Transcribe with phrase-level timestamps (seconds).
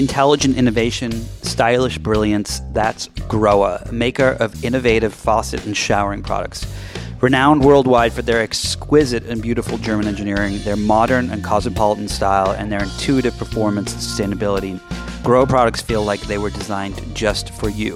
[0.00, 1.12] Intelligent innovation,
[1.42, 6.66] stylish brilliance, that's Grohe, maker of innovative faucet and showering products.
[7.20, 12.72] Renowned worldwide for their exquisite and beautiful German engineering, their modern and cosmopolitan style, and
[12.72, 14.80] their intuitive performance and sustainability,
[15.22, 17.94] Grohe products feel like they were designed just for you.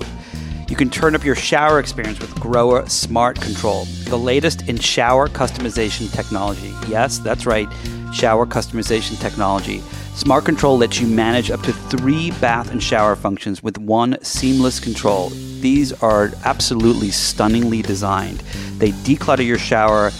[0.68, 5.26] You can turn up your shower experience with Grohe Smart Control, the latest in shower
[5.26, 6.74] customization technology.
[6.86, 7.68] Yes, that's right,
[8.12, 9.82] shower customization technology.
[10.14, 14.78] Smart Control lets you manage up to three bath and shower functions with one seamless
[14.78, 15.30] control.
[15.60, 18.38] These are absolutely stunningly designed.
[18.78, 20.12] They declutter your shower,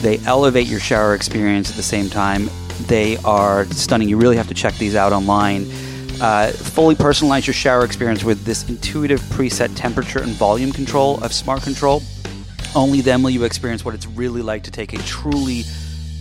[0.00, 2.50] they elevate your shower experience at the same time.
[2.86, 4.08] They are stunning.
[4.08, 5.62] You really have to check these out online.
[6.20, 11.32] Uh, fully personalize your shower experience with this intuitive preset temperature and volume control of
[11.32, 12.02] Smart Control.
[12.76, 15.62] Only then will you experience what it's really like to take a truly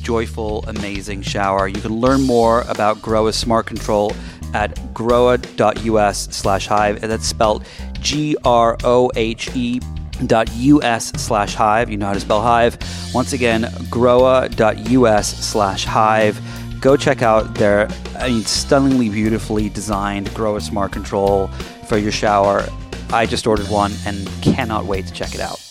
[0.07, 1.67] joyful, amazing shower.
[1.67, 4.13] You can learn more about Grohe Smart Control
[4.53, 7.65] at grohe.us slash hive, and that's spelled
[7.99, 9.81] G R O H E
[10.25, 11.89] dot us slash hive.
[11.89, 12.77] You know how to spell hive.
[13.13, 16.39] Once again, grohe.us slash hive.
[16.79, 21.47] Go check out their I mean, stunningly beautifully designed Grohe Smart Control
[21.89, 22.65] for your shower.
[23.09, 25.66] I just ordered one and cannot wait to check it out.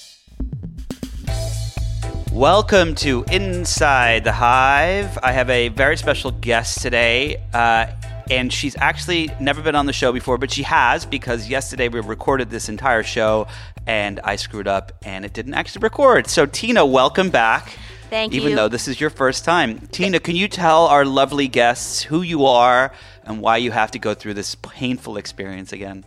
[2.36, 5.18] Welcome to Inside the Hive.
[5.22, 7.86] I have a very special guest today, uh,
[8.30, 11.98] and she's actually never been on the show before, but she has because yesterday we
[12.00, 13.46] recorded this entire show
[13.86, 16.28] and I screwed up and it didn't actually record.
[16.28, 17.72] So, Tina, welcome back.
[18.10, 18.48] Thank Even you.
[18.48, 19.88] Even though this is your first time.
[19.90, 22.92] Tina, can you tell our lovely guests who you are
[23.24, 26.04] and why you have to go through this painful experience again?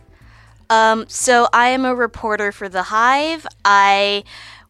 [0.70, 3.44] Um, so I am a reporter for The Hive.
[3.64, 4.22] I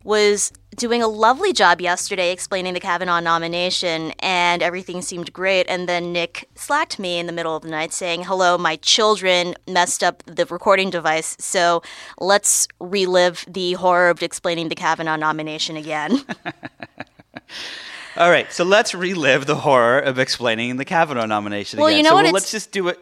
[0.04, 5.66] was doing a lovely job yesterday explaining the Kavanaugh nomination, and everything seemed great.
[5.68, 9.54] And then Nick slacked me in the middle of the night saying, Hello, my children
[9.68, 11.82] messed up the recording device, so
[12.18, 16.22] let's relive the horror of explaining the Kavanaugh nomination again.
[18.16, 21.98] All right, so let's relive the horror of explaining the Kavanaugh nomination Well, again.
[21.98, 22.98] you know so what, well, let's just do it.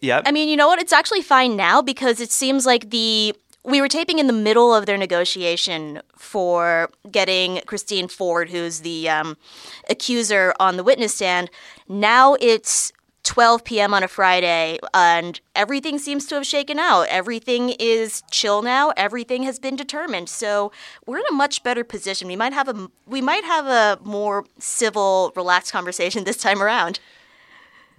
[0.00, 0.24] Yep.
[0.26, 0.78] I mean, you know what?
[0.78, 3.34] It's actually fine now because it seems like the
[3.70, 9.08] we were taping in the middle of their negotiation for getting Christine Ford, who's the
[9.08, 9.36] um,
[9.88, 11.50] accuser, on the witness stand.
[11.88, 12.92] Now it's
[13.24, 13.92] 12 p.m.
[13.94, 17.06] on a Friday, and everything seems to have shaken out.
[17.08, 18.92] Everything is chill now.
[18.96, 20.28] Everything has been determined.
[20.28, 20.72] So
[21.06, 22.28] we're in a much better position.
[22.28, 27.00] We might have a we might have a more civil, relaxed conversation this time around.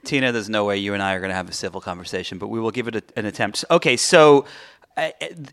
[0.04, 2.48] Tina, there's no way you and I are going to have a civil conversation, but
[2.48, 3.64] we will give it a, an attempt.
[3.70, 4.46] Okay, so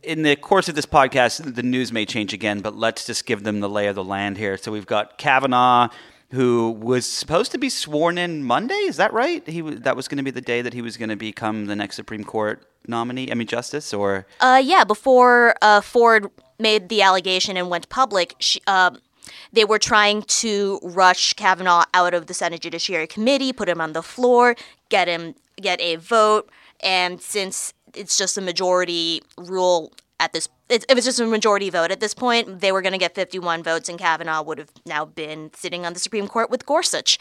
[0.03, 3.44] in the course of this podcast, the news may change again, but let's just give
[3.44, 4.56] them the lay of the land here.
[4.56, 5.88] So we've got Kavanaugh,
[6.31, 8.75] who was supposed to be sworn in Monday.
[8.75, 9.47] Is that right?
[9.49, 11.76] He that was going to be the day that he was going to become the
[11.76, 13.31] next Supreme Court nominee.
[13.31, 18.34] I mean, justice or Uh, yeah, before uh, Ford made the allegation and went public,
[18.38, 18.91] she, uh,
[19.53, 23.93] they were trying to rush Kavanaugh out of the Senate Judiciary Committee, put him on
[23.93, 24.56] the floor,
[24.88, 26.50] get him get a vote,
[26.81, 30.49] and since it's just a majority rule at this.
[30.69, 32.60] It, it was just a majority vote at this point.
[32.60, 35.94] They were going to get 51 votes, and Kavanaugh would have now been sitting on
[35.94, 37.19] the Supreme Court with Gorsuch.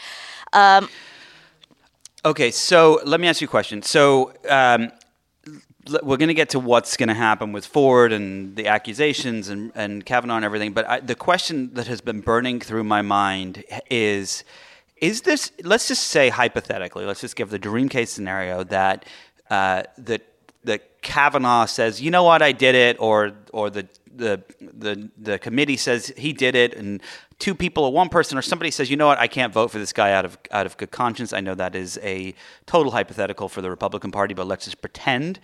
[2.26, 3.82] Okay, so let me ask you a question.
[3.82, 4.92] So um,
[6.04, 9.72] we're going to get to what's going to happen with Ford and the accusations and,
[9.76, 10.74] and Kavanaugh and everything.
[10.74, 14.44] But I, the question that has been burning through my mind is:
[14.98, 15.52] Is this?
[15.64, 17.06] Let's just say hypothetically.
[17.06, 19.06] Let's just give the dream case scenario that
[19.50, 20.26] uh, that
[21.08, 22.42] Kavanaugh says, "You know what?
[22.42, 27.02] I did it," or or the the the the committee says he did it, and
[27.40, 29.18] two people or one person or somebody says, "You know what?
[29.18, 31.76] I can't vote for this guy out of out of good conscience." I know that
[31.76, 32.34] is a
[32.66, 35.40] total hypothetical for the Republican Party, but let's just pretend.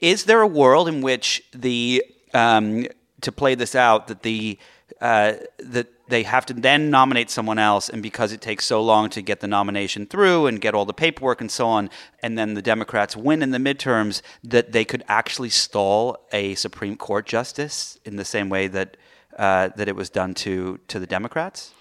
[0.00, 2.02] Is there a world in which the
[2.32, 2.86] um,
[3.20, 4.58] to play this out that the
[5.00, 9.10] uh, that they have to then nominate someone else, and because it takes so long
[9.10, 11.90] to get the nomination through and get all the paperwork and so on,
[12.22, 16.96] and then the Democrats win in the midterms, that they could actually stall a Supreme
[16.96, 18.96] Court justice in the same way that
[19.36, 21.72] uh, that it was done to to the Democrats?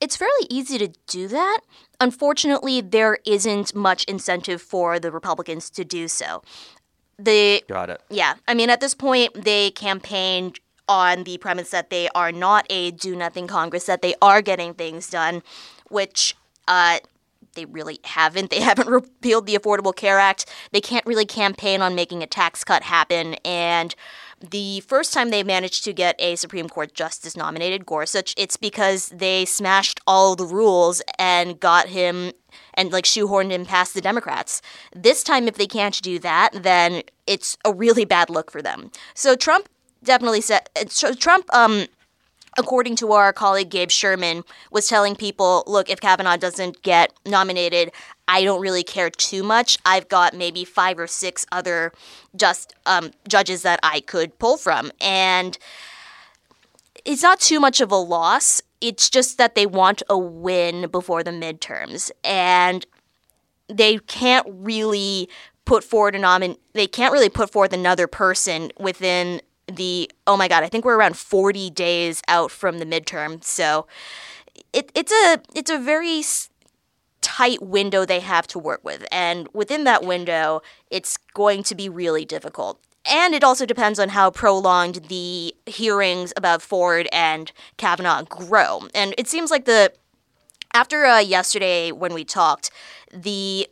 [0.00, 1.60] It's fairly easy to do that.
[2.00, 6.42] Unfortunately, there isn't much incentive for the Republicans to do so.
[7.18, 8.02] The Got it.
[8.10, 12.66] yeah, I mean, at this point, they campaigned on the premise that they are not
[12.70, 15.42] a do nothing Congress, that they are getting things done,
[15.88, 16.36] which
[16.68, 16.98] uh,
[17.54, 18.50] they really haven't.
[18.50, 20.46] They haven't repealed the Affordable Care Act.
[20.72, 23.34] They can't really campaign on making a tax cut happen.
[23.44, 23.94] And
[24.40, 29.08] the first time they managed to get a Supreme Court justice nominated, Gorsuch, it's because
[29.08, 32.32] they smashed all the rules and got him
[32.74, 34.60] and like shoehorned him past the Democrats.
[34.94, 38.90] This time, if they can't do that, then it's a really bad look for them.
[39.14, 39.68] So Trump
[40.02, 40.68] definitely said
[41.18, 41.86] Trump um
[42.56, 47.92] according to our colleague Gabe Sherman, was telling people, look, if Kavanaugh doesn't get nominated,
[48.28, 49.78] I don't really care too much.
[49.84, 51.92] I've got maybe five or six other
[52.34, 55.56] just um, judges that I could pull from, and
[57.04, 58.62] it's not too much of a loss.
[58.80, 62.84] It's just that they want a win before the midterms, and
[63.68, 65.28] they can't really
[65.64, 66.56] put forward a nomin.
[66.72, 70.96] They can't really put forth another person within the oh my god, I think we're
[70.96, 73.42] around 40 days out from the midterm.
[73.42, 73.86] So
[74.72, 76.22] it, it's a it's a very
[77.20, 81.88] tight window they have to work with, and within that window, it's going to be
[81.88, 82.80] really difficult.
[83.08, 88.88] And it also depends on how prolonged the hearings about Ford and Kavanaugh grow.
[88.94, 89.92] And it seems like the
[90.74, 92.70] after uh, yesterday when we talked,
[93.12, 93.68] the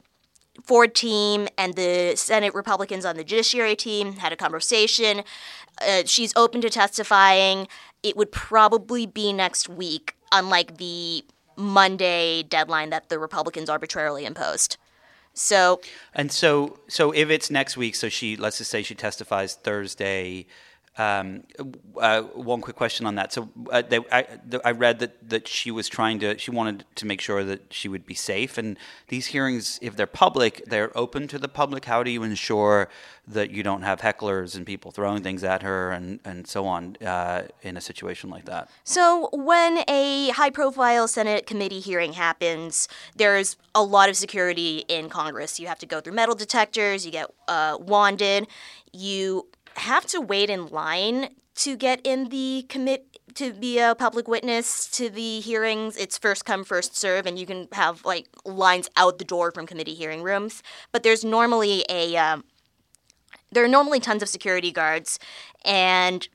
[0.63, 5.23] Ford team and the Senate Republicans on the Judiciary team had a conversation.
[5.81, 7.69] Uh, she's open to testifying.
[8.03, 11.25] It would probably be next week, unlike the
[11.57, 14.77] Monday deadline that the Republicans arbitrarily imposed.
[15.33, 15.81] So,
[16.15, 20.47] and so, so if it's next week, so she, let's just say she testifies Thursday.
[20.97, 21.43] Um,
[21.99, 23.33] uh, one quick question on that.
[23.33, 24.27] So uh, they, I,
[24.65, 27.89] I, read that, that she was trying to, she wanted to make sure that she
[27.89, 28.59] would be safe.
[28.59, 31.87] And these hearings, if they're public, they're open to the public.
[31.87, 32.89] How do you ensure
[33.27, 36.97] that you don't have hecklers and people throwing things at her and, and so on
[37.05, 38.69] uh, in a situation like that?
[38.85, 42.87] So when a high profile Senate committee hearing happens,
[43.17, 45.59] there's a lot of security in Congress.
[45.59, 48.47] You have to go through metal detectors, you get uh, wanded,
[48.93, 54.29] you have to wait in line to get in the commit to be a public
[54.29, 55.97] witness to the hearings.
[55.97, 59.67] It's first come first serve, and you can have like lines out the door from
[59.67, 60.63] committee hearing rooms.
[60.93, 62.45] But there's normally a um,
[63.53, 65.19] there are normally tons of security guards,
[65.65, 66.29] and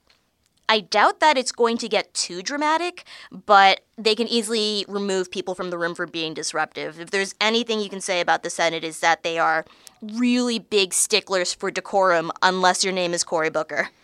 [0.70, 5.56] I doubt that it's going to get too dramatic, but they can easily remove people
[5.56, 7.00] from the room for being disruptive.
[7.00, 9.66] If there's anything you can say about the Senate is that they are
[10.02, 13.90] really big sticklers for decorum unless your name is Cory Booker.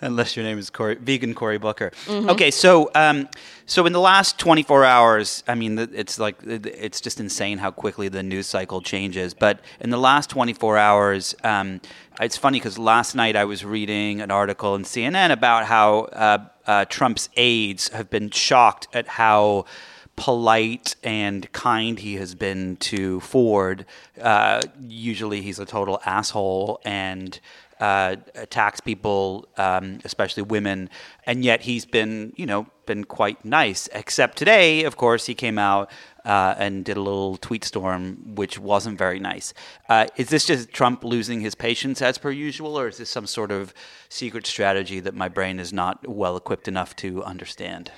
[0.00, 1.92] unless your name is Cory, vegan Cory Booker.
[2.06, 2.30] Mm-hmm.
[2.30, 3.28] Okay, so um,
[3.72, 8.08] so in the last 24 hours, I mean, it's like it's just insane how quickly
[8.08, 9.32] the news cycle changes.
[9.32, 11.80] But in the last 24 hours, um,
[12.20, 16.38] it's funny because last night I was reading an article in CNN about how uh,
[16.66, 19.64] uh, Trump's aides have been shocked at how
[20.16, 23.86] polite and kind he has been to Ford.
[24.20, 27.40] Uh, usually he's a total asshole and
[27.82, 30.88] uh, attacks people, um, especially women,
[31.26, 33.88] and yet he's been, you know, been quite nice.
[33.92, 35.90] Except today, of course, he came out
[36.24, 39.52] uh, and did a little tweet storm, which wasn't very nice.
[39.88, 43.26] Uh, is this just Trump losing his patience as per usual, or is this some
[43.26, 43.74] sort of
[44.08, 47.90] secret strategy that my brain is not well equipped enough to understand?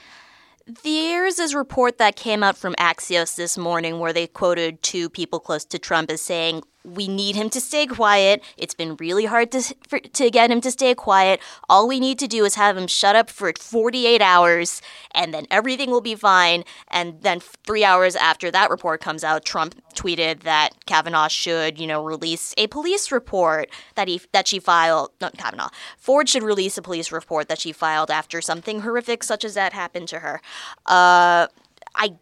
[0.83, 5.41] There's this report that came out from Axios this morning where they quoted two people
[5.41, 8.43] close to Trump as saying, we need him to stay quiet.
[8.57, 11.41] It's been really hard to, for, to get him to stay quiet.
[11.69, 14.83] All we need to do is have him shut up for 48 hours,
[15.13, 16.65] and then everything will be fine.
[16.89, 21.87] And then three hours after that report comes out, Trump tweeted that Kavanaugh should, you
[21.87, 25.11] know, release a police report that he that she filed.
[25.21, 25.71] Not Kavanaugh.
[25.97, 29.73] Ford should release a police report that she filed after something horrific such as that
[29.73, 30.41] happened to her.
[30.87, 31.47] Uh,
[31.95, 32.15] I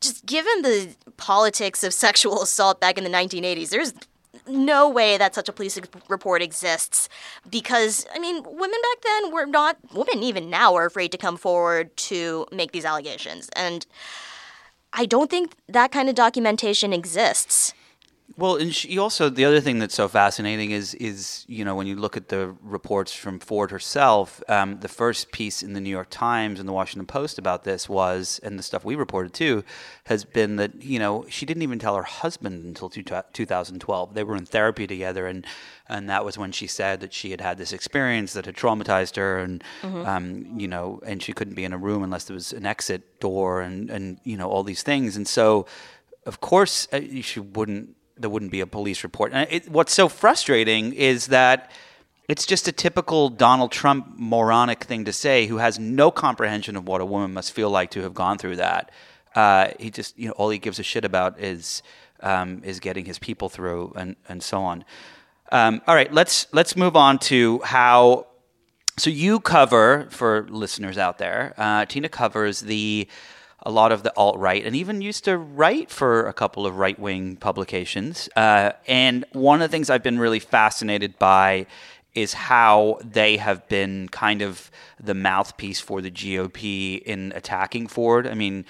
[0.00, 3.92] just given the politics of sexual assault back in the 1980s, there's
[4.46, 5.78] no way that such a police
[6.08, 7.08] report exists
[7.50, 11.36] because I mean, women back then were not women even now are afraid to come
[11.36, 13.86] forward to make these allegations and
[14.92, 17.74] I don't think that kind of documentation exists.
[18.38, 21.88] Well, and she also the other thing that's so fascinating is is you know when
[21.88, 25.90] you look at the reports from Ford herself, um, the first piece in the New
[25.90, 29.64] York Times and the Washington Post about this was, and the stuff we reported too,
[30.04, 34.14] has been that you know she didn't even tell her husband until two, 2012.
[34.14, 35.44] They were in therapy together, and
[35.88, 39.16] and that was when she said that she had had this experience that had traumatized
[39.16, 40.06] her, and mm-hmm.
[40.06, 43.18] um, you know, and she couldn't be in a room unless there was an exit
[43.18, 45.66] door, and and you know all these things, and so
[46.24, 49.32] of course uh, she wouldn't there wouldn't be a police report.
[49.32, 51.70] And it, what's so frustrating is that
[52.28, 56.86] it's just a typical Donald Trump moronic thing to say, who has no comprehension of
[56.86, 58.90] what a woman must feel like to have gone through that.
[59.34, 61.82] Uh, he just, you know, all he gives a shit about is
[62.20, 64.84] um, is getting his people through and and so on.
[65.52, 68.26] Um, all right, let's let's move on to how.
[68.98, 71.54] So you cover for listeners out there.
[71.56, 73.06] Uh, Tina covers the
[73.62, 76.76] a lot of the alt right and even used to write for a couple of
[76.76, 78.28] right wing publications.
[78.36, 81.66] Uh, and one of the things I've been really fascinated by
[82.14, 88.26] is how they have been kind of the mouthpiece for the GOP in attacking Ford.
[88.26, 88.64] I mean,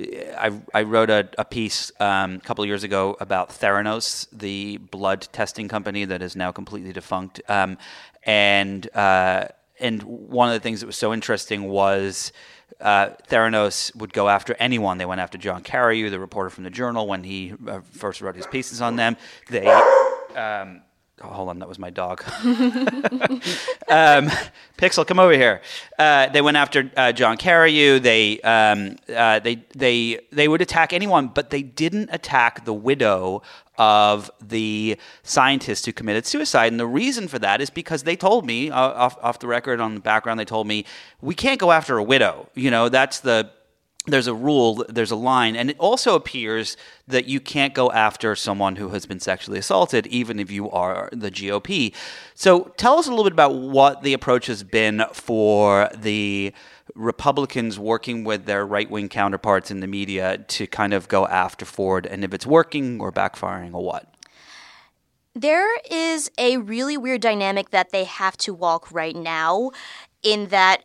[0.00, 4.78] I, I wrote a, a piece um, a couple of years ago about Theranos, the
[4.78, 7.40] blood testing company that is now completely defunct.
[7.48, 7.78] Um,
[8.22, 9.48] and uh,
[9.80, 12.32] and one of the things that was so interesting was
[12.84, 14.98] uh, Theranos would go after anyone.
[14.98, 18.36] They went after John Carreyrou, the reporter from the Journal, when he uh, first wrote
[18.36, 19.16] his pieces on them.
[19.48, 19.66] They
[20.36, 20.82] um,
[21.22, 22.24] Oh, hold on, that was my dog.
[23.88, 24.28] um,
[24.76, 25.62] Pixel, come over here.
[25.96, 28.02] Uh, they went after uh, John Carreyrou.
[28.02, 33.42] They um, uh, they they they would attack anyone, but they didn't attack the widow
[33.78, 36.72] of the scientist who committed suicide.
[36.72, 39.80] And the reason for that is because they told me uh, off off the record
[39.80, 40.40] on the background.
[40.40, 40.84] They told me
[41.20, 42.48] we can't go after a widow.
[42.56, 43.50] You know, that's the
[44.06, 46.76] there's a rule, there's a line, and it also appears
[47.08, 51.08] that you can't go after someone who has been sexually assaulted, even if you are
[51.10, 51.94] the GOP.
[52.34, 56.52] So tell us a little bit about what the approach has been for the
[56.94, 61.64] Republicans working with their right wing counterparts in the media to kind of go after
[61.64, 64.14] Ford, and if it's working or backfiring or what.
[65.34, 69.70] There is a really weird dynamic that they have to walk right now,
[70.22, 70.84] in that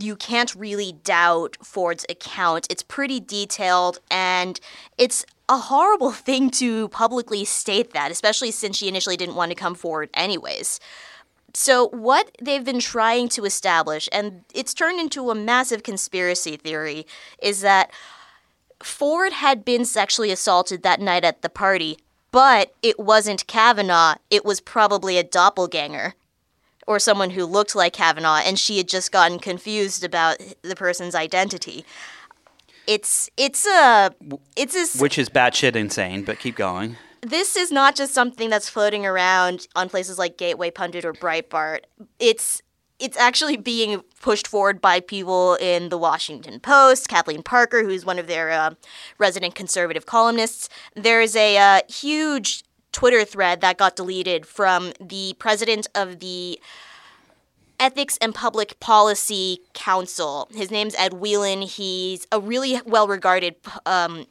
[0.00, 2.66] you can't really doubt Ford's account.
[2.70, 4.58] It's pretty detailed and
[4.98, 9.56] it's a horrible thing to publicly state that, especially since she initially didn't want to
[9.56, 10.80] come forward anyways.
[11.54, 17.06] So, what they've been trying to establish, and it's turned into a massive conspiracy theory,
[17.42, 17.90] is that
[18.82, 21.98] Ford had been sexually assaulted that night at the party,
[22.30, 26.14] but it wasn't Kavanaugh, it was probably a doppelganger
[26.86, 31.14] or someone who looked like Kavanaugh, and she had just gotten confused about the person's
[31.14, 31.84] identity.
[32.86, 34.14] It's it's a
[34.56, 36.96] it's a which is batshit insane, but keep going.
[37.20, 41.82] This is not just something that's floating around on places like Gateway Pundit or Breitbart.
[42.18, 42.60] It's
[42.98, 48.18] it's actually being pushed forward by people in the Washington Post, Kathleen Parker, who's one
[48.18, 48.74] of their uh,
[49.18, 50.68] resident conservative columnists.
[50.94, 52.62] There's a uh, huge
[52.92, 56.60] Twitter thread that got deleted from the president of the
[57.80, 60.48] Ethics and Public Policy Council.
[60.54, 61.62] His name's Ed Whelan.
[61.62, 63.56] He's a really well regarded
[63.86, 64.26] um,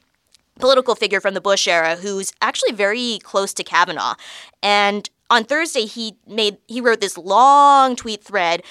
[0.59, 4.15] political figure from the Bush era who's actually very close to Kavanaugh.
[4.63, 8.63] And on Thursday, he made he wrote this long tweet thread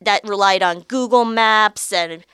[0.00, 2.24] that relied on Google Maps and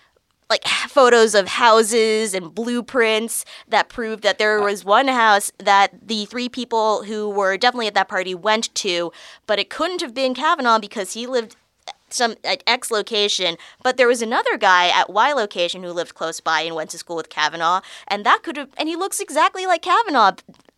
[0.52, 6.26] like photos of houses and blueprints that proved that there was one house that the
[6.26, 9.10] three people who were definitely at that party went to,
[9.46, 11.56] but it couldn't have been Kavanaugh because he lived
[11.88, 16.14] uh, some at X location, but there was another guy at Y location who lived
[16.14, 19.20] close by and went to school with Kavanaugh, and that could have and he looks
[19.20, 20.32] exactly like Kavanaugh,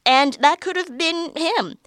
[0.06, 1.78] and that could have been him.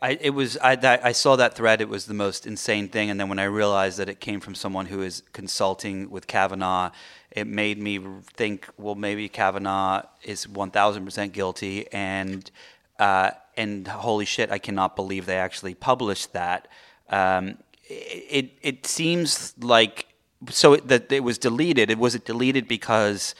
[0.00, 1.80] I, it was I, that, I saw that thread.
[1.80, 4.54] It was the most insane thing, and then when I realized that it came from
[4.54, 6.90] someone who is consulting with Kavanaugh,
[7.30, 8.00] it made me
[8.34, 12.50] think, well, maybe Kavanaugh is one thousand percent guilty, and
[12.98, 16.68] uh, and holy shit, I cannot believe they actually published that.
[17.08, 20.06] Um, it it seems like
[20.48, 21.90] so that it was deleted.
[21.90, 23.34] It was it deleted because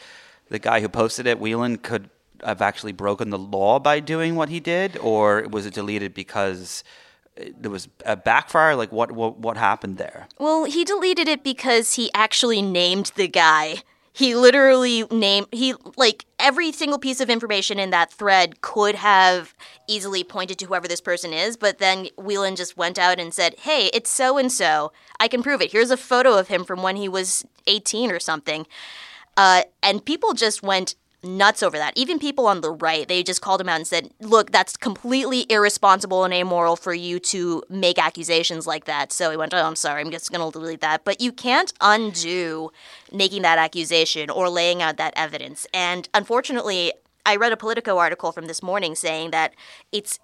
[0.49, 2.11] the guy who posted it, Whelan, could
[2.45, 6.85] have actually broken the law by doing what he did, or was it deleted because
[7.57, 8.75] there was a backfire?
[8.75, 10.28] Like what what what happened there?
[10.38, 13.83] Well, he deleted it because he actually named the guy.
[14.12, 19.54] He literally named he like every single piece of information in that thread could have
[19.87, 23.54] easily pointed to whoever this person is, but then Whelan just went out and said,
[23.61, 24.92] "Hey, it's so and so.
[25.21, 25.73] I can prove it.
[25.73, 28.66] Here's a photo of him from when he was 18 or something."
[29.37, 31.97] Uh, and people just went nuts over that.
[31.97, 35.47] Even people on the right, they just called him out and said, look, that's completely
[35.51, 39.13] irresponsible and amoral for you to make accusations like that.
[39.13, 41.05] So he went, oh, I'm sorry, I'm just going to delete that.
[41.05, 42.71] But you can't undo
[43.13, 45.67] making that accusation or laying out that evidence.
[45.75, 46.93] And unfortunately,
[47.27, 49.55] I read a Politico article from this morning saying that
[49.93, 50.19] it's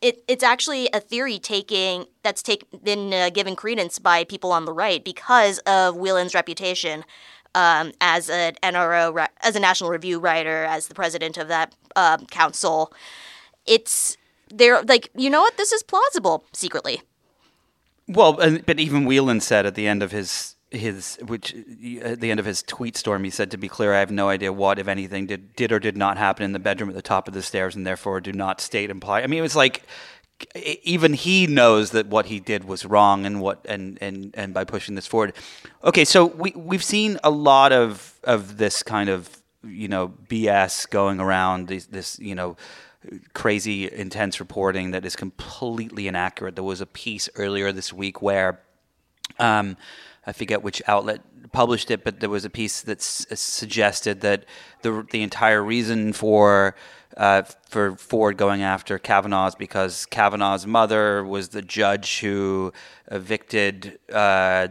[0.00, 4.64] it, it's actually a theory taking that's take, been uh, given credence by people on
[4.64, 7.04] the right because of Whelan's reputation
[7.54, 12.26] um, as an NRO, as a National Review writer, as the president of that um,
[12.26, 12.92] council.
[13.66, 14.16] It's
[14.48, 15.56] they're like, you know what?
[15.56, 17.02] This is plausible secretly.
[18.08, 18.32] Well,
[18.66, 21.54] but even Whelan said at the end of his his which
[22.02, 24.28] at the end of his tweet storm he said to be clear i have no
[24.28, 27.02] idea what if anything did did or did not happen in the bedroom at the
[27.02, 29.82] top of the stairs and therefore do not state imply i mean it was like
[30.54, 34.64] even he knows that what he did was wrong and what and and and by
[34.64, 35.34] pushing this forward.
[35.84, 40.88] Okay so we we've seen a lot of of this kind of you know bs
[40.90, 42.56] going around this, this you know
[43.32, 46.54] crazy intense reporting that is completely inaccurate.
[46.54, 48.60] There was a piece earlier this week where
[49.38, 49.76] um,
[50.26, 54.44] I forget which outlet published it, but there was a piece that s- suggested that
[54.82, 56.76] the the entire reason for
[57.16, 62.72] uh, for Ford going after Kavanaugh's because Kavanaugh's mother was the judge who
[63.10, 64.68] evicted uh,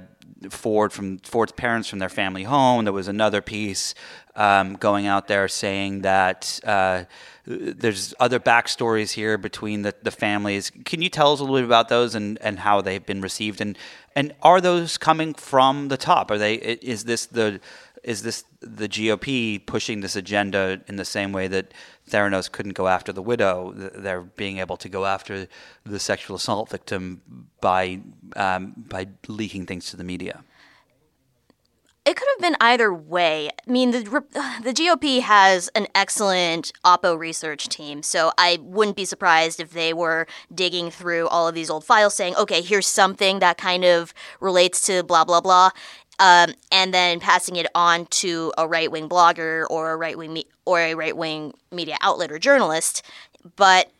[0.49, 2.85] Ford from Ford's parents from their family home.
[2.85, 3.93] There was another piece
[4.35, 6.59] um, going out there saying that.
[6.63, 7.05] Uh,
[7.51, 10.71] there's other backstories here between the, the families.
[10.85, 13.59] Can you tell us a little bit about those and, and how they've been received?
[13.59, 13.75] And
[14.15, 16.29] and are those coming from the top?
[16.29, 16.55] Are they?
[16.55, 17.59] Is this the
[18.03, 21.73] is this the GOP pushing this agenda in the same way that
[22.09, 23.73] Theranos couldn't go after the widow?
[23.75, 25.47] They're being able to go after
[25.85, 27.21] the sexual assault victim
[27.61, 28.01] by
[28.35, 30.43] um, by leaking things to the media.
[32.05, 33.49] It could have been either way.
[33.49, 33.99] I mean, the
[34.63, 39.93] the GOP has an excellent Oppo research team, so I wouldn't be surprised if they
[39.93, 44.13] were digging through all of these old files, saying, "Okay, here's something that kind of
[44.39, 45.69] relates to blah blah blah,"
[46.19, 50.33] um, and then passing it on to a right wing blogger or a right wing
[50.33, 53.03] me- or a right wing media outlet or journalist.
[53.55, 53.91] But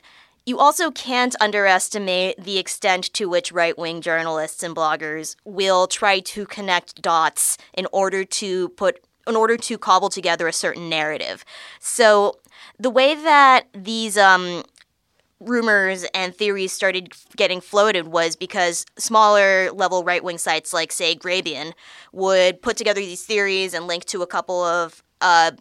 [0.46, 6.20] you also can't underestimate the extent to which right wing journalists and bloggers will try
[6.20, 11.46] to connect dots in order to put in order to cobble together a certain narrative.
[11.80, 12.40] So
[12.80, 14.64] the way that these um,
[15.40, 21.16] rumors and theories started getting floated was because smaller level right wing sites like, say,
[21.16, 21.74] Grabien
[22.12, 25.52] would put together these theories and link to a couple of uh,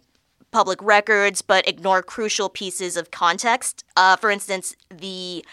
[0.51, 3.83] public records, but ignore crucial pieces of context.
[3.95, 5.45] Uh, for instance, the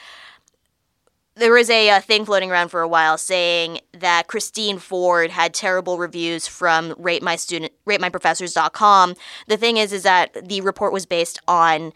[1.37, 5.52] there was a, a, thing floating around for a while saying that Christine Ford had
[5.52, 9.14] terrible reviews from rate my student ratemyprofessors.com.
[9.47, 11.92] The thing is is that the report was based on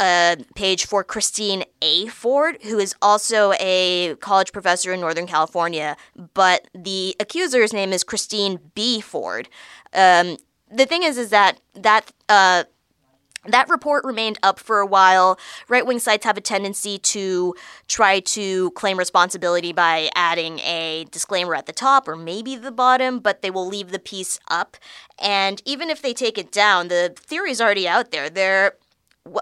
[0.00, 2.06] a page for Christine A.
[2.06, 5.96] Ford, who is also a college professor in Northern California,
[6.34, 9.00] but the accuser's name is Christine B.
[9.00, 9.48] Ford.
[9.92, 10.36] Um,
[10.70, 12.64] the thing is, is that that uh,
[13.46, 15.38] that report remained up for a while.
[15.68, 17.54] Right wing sites have a tendency to
[17.88, 23.18] try to claim responsibility by adding a disclaimer at the top or maybe the bottom,
[23.18, 24.76] but they will leave the piece up.
[25.18, 28.30] And even if they take it down, the theory is already out there.
[28.30, 28.74] Their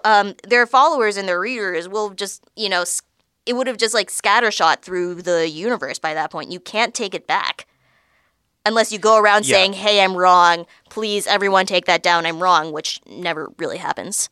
[0.05, 2.85] um, their followers and their readers will just, you know,
[3.47, 6.51] it would have just like scattershot through the universe by that point.
[6.51, 7.67] You can't take it back
[8.65, 9.57] unless you go around yeah.
[9.57, 10.67] saying, "Hey, I'm wrong.
[10.89, 12.27] Please, everyone, take that down.
[12.27, 14.29] I'm wrong," which never really happens.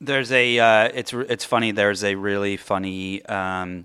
[0.00, 1.70] There's a uh, it's it's funny.
[1.70, 3.84] There's a really funny um,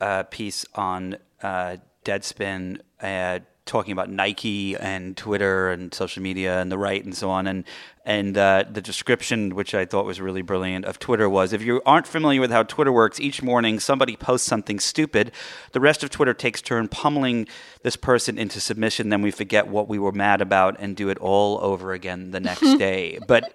[0.00, 6.72] uh, piece on uh, Deadspin uh, talking about Nike and Twitter and social media and
[6.72, 7.46] the right and so on.
[7.46, 7.64] And
[8.06, 11.82] and uh, the description, which I thought was really brilliant, of Twitter was: if you
[11.84, 15.32] aren't familiar with how Twitter works, each morning somebody posts something stupid.
[15.72, 17.48] The rest of Twitter takes turn pummeling
[17.82, 19.08] this person into submission.
[19.08, 22.40] Then we forget what we were mad about and do it all over again the
[22.40, 23.18] next day.
[23.26, 23.52] But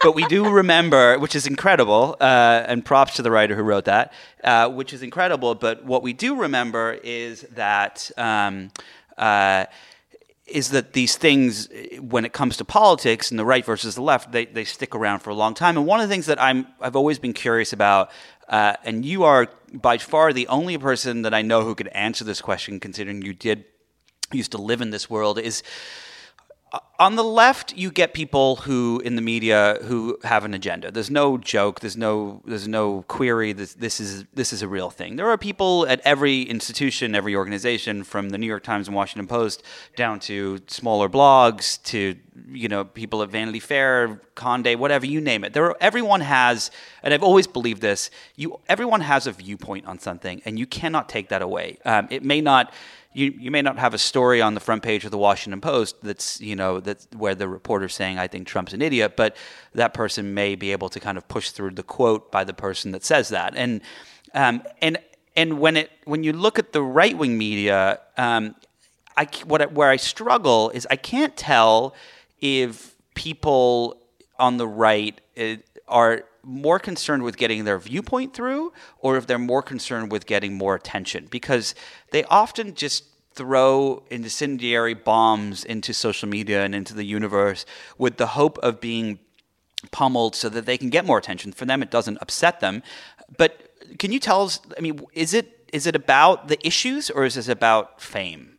[0.00, 3.86] but we do remember, which is incredible, uh, and props to the writer who wrote
[3.86, 4.12] that,
[4.44, 5.56] uh, which is incredible.
[5.56, 8.12] But what we do remember is that.
[8.16, 8.70] Um,
[9.18, 9.66] uh,
[10.46, 11.68] is that these things,
[12.00, 15.20] when it comes to politics and the right versus the left, they, they stick around
[15.20, 15.76] for a long time.
[15.76, 18.10] And one of the things that I'm I've always been curious about,
[18.48, 22.24] uh, and you are by far the only person that I know who could answer
[22.24, 23.64] this question, considering you did
[24.32, 25.62] used to live in this world, is
[26.98, 30.90] on the left, you get people who in the media who have an agenda.
[30.90, 31.78] There's no joke.
[31.80, 33.52] There's no there's no query.
[33.52, 35.16] This this is this is a real thing.
[35.16, 39.28] There are people at every institution, every organization, from the New York Times and Washington
[39.28, 39.62] Post
[39.94, 42.16] down to smaller blogs to
[42.48, 45.52] you know people at Vanity Fair, Conde, whatever you name it.
[45.52, 46.72] There are, everyone has,
[47.04, 48.10] and I've always believed this.
[48.34, 51.78] You everyone has a viewpoint on something, and you cannot take that away.
[51.84, 52.72] Um, it may not
[53.18, 55.96] you, you may not have a story on the front page of the Washington Post
[56.02, 59.36] that's you know that's where the reporter's saying I think Trump's an idiot, but
[59.74, 62.92] that person may be able to kind of push through the quote by the person
[62.92, 63.80] that says that, and
[64.34, 64.98] um, and
[65.34, 68.54] and when it when you look at the right wing media, um,
[69.16, 71.94] I what where I struggle is I can't tell
[72.40, 74.00] if people
[74.38, 75.56] on the right uh,
[75.88, 80.54] are more concerned with getting their viewpoint through or if they're more concerned with getting
[80.54, 81.74] more attention because
[82.10, 87.66] they often just throw incendiary bombs into social media and into the universe
[87.98, 89.18] with the hope of being
[89.92, 91.52] pummeled so that they can get more attention.
[91.52, 92.82] For them, it doesn't upset them.
[93.36, 94.60] But can you tell us?
[94.76, 98.57] I mean, is it is it about the issues or is this about fame?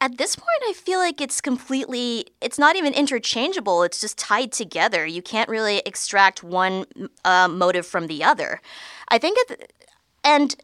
[0.00, 3.82] At this point, I feel like it's completely, it's not even interchangeable.
[3.82, 5.06] It's just tied together.
[5.06, 6.84] You can't really extract one
[7.24, 8.60] uh, motive from the other.
[9.08, 9.72] I think, it,
[10.22, 10.54] and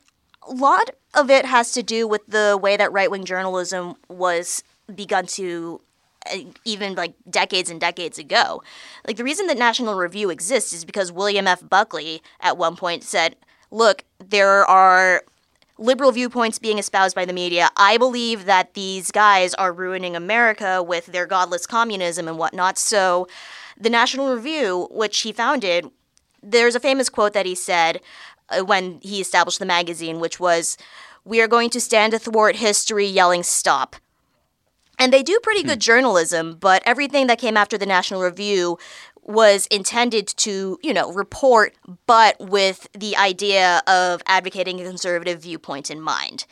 [0.46, 4.62] a lot of it has to do with the way that right wing journalism was
[4.94, 5.80] begun to
[6.30, 8.62] uh, even like decades and decades ago.
[9.06, 11.66] Like the reason that National Review exists is because William F.
[11.68, 13.36] Buckley at one point said,
[13.70, 15.22] "Look, there are
[15.78, 17.70] liberal viewpoints being espoused by the media.
[17.76, 22.78] I believe that these guys are ruining America with their godless communism and whatnot.
[22.78, 23.28] So,
[23.78, 25.90] the National Review, which he founded,
[26.42, 28.00] there's a famous quote that he said
[28.48, 30.76] uh, when he established the magazine, which was,
[31.24, 33.96] We are going to stand athwart history yelling stop.
[34.98, 35.90] And they do pretty good hmm.
[35.90, 38.78] journalism, but everything that came after the National Review
[39.22, 41.74] was intended to, you know, report,
[42.06, 46.44] but with the idea of advocating a conservative viewpoint in mind.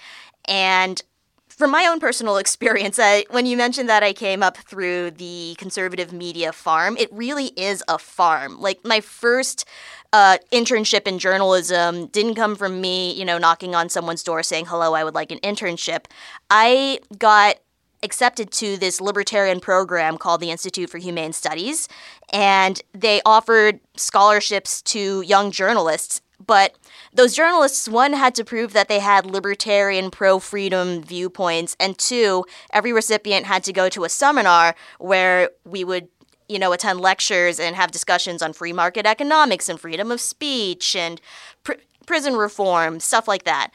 [0.46, 1.02] And
[1.48, 5.54] from my own personal experience, I, when you mentioned that I came up through the
[5.58, 8.60] conservative media farm, it really is a farm.
[8.60, 9.66] Like my first
[10.12, 14.66] uh, internship in journalism didn't come from me, you know, knocking on someone's door saying,
[14.66, 16.06] hello, I would like an internship.
[16.48, 17.56] I got
[18.02, 21.88] accepted to this libertarian program called the Institute for Humane Studies,
[22.32, 26.20] and they offered scholarships to young journalists.
[26.44, 26.74] But
[27.12, 32.46] those journalists, one, had to prove that they had libertarian, pro freedom viewpoints, and two,
[32.72, 36.08] every recipient had to go to a seminar where we would
[36.48, 40.96] you know, attend lectures and have discussions on free market economics and freedom of speech
[40.96, 41.20] and
[41.62, 41.74] pr-
[42.06, 43.70] prison reform, stuff like that.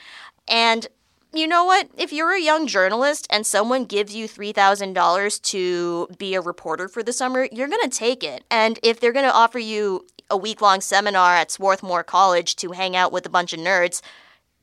[0.49, 0.85] And
[1.37, 1.89] you know what?
[1.97, 7.03] If you're a young journalist and someone gives you $3,000 to be a reporter for
[7.03, 8.43] the summer, you're going to take it.
[8.49, 12.71] And if they're going to offer you a week long seminar at Swarthmore College to
[12.71, 14.01] hang out with a bunch of nerds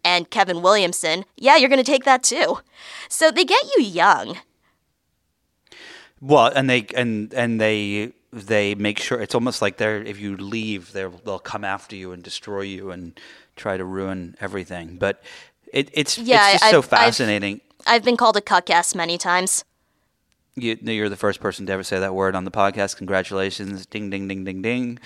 [0.05, 2.59] and Kevin Williamson, yeah, you're going to take that too.
[3.09, 4.39] So they get you young.
[6.21, 10.37] Well, and they and and they they make sure it's almost like they're if you
[10.37, 13.19] leave, they they'll come after you and destroy you and
[13.57, 14.97] try to ruin everything.
[14.99, 15.23] But
[15.73, 17.61] it, it's yeah, it's just I've, so fascinating.
[17.81, 19.65] I've, I've, been called a cuckass many times.
[20.55, 22.99] You, you're the first person to ever say that word on the podcast.
[22.99, 23.87] Congratulations!
[23.87, 24.99] Ding, ding, ding, ding, ding.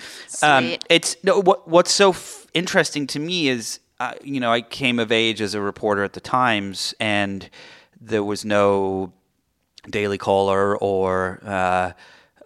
[0.43, 1.41] Um, it's no.
[1.41, 5.41] What What's so f- interesting to me is, uh, you know, I came of age
[5.41, 7.49] as a reporter at the Times, and
[7.99, 9.13] there was no
[9.89, 11.91] Daily Caller or uh,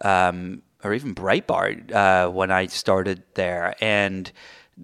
[0.01, 4.31] um, or even Breitbart uh, when I started there, and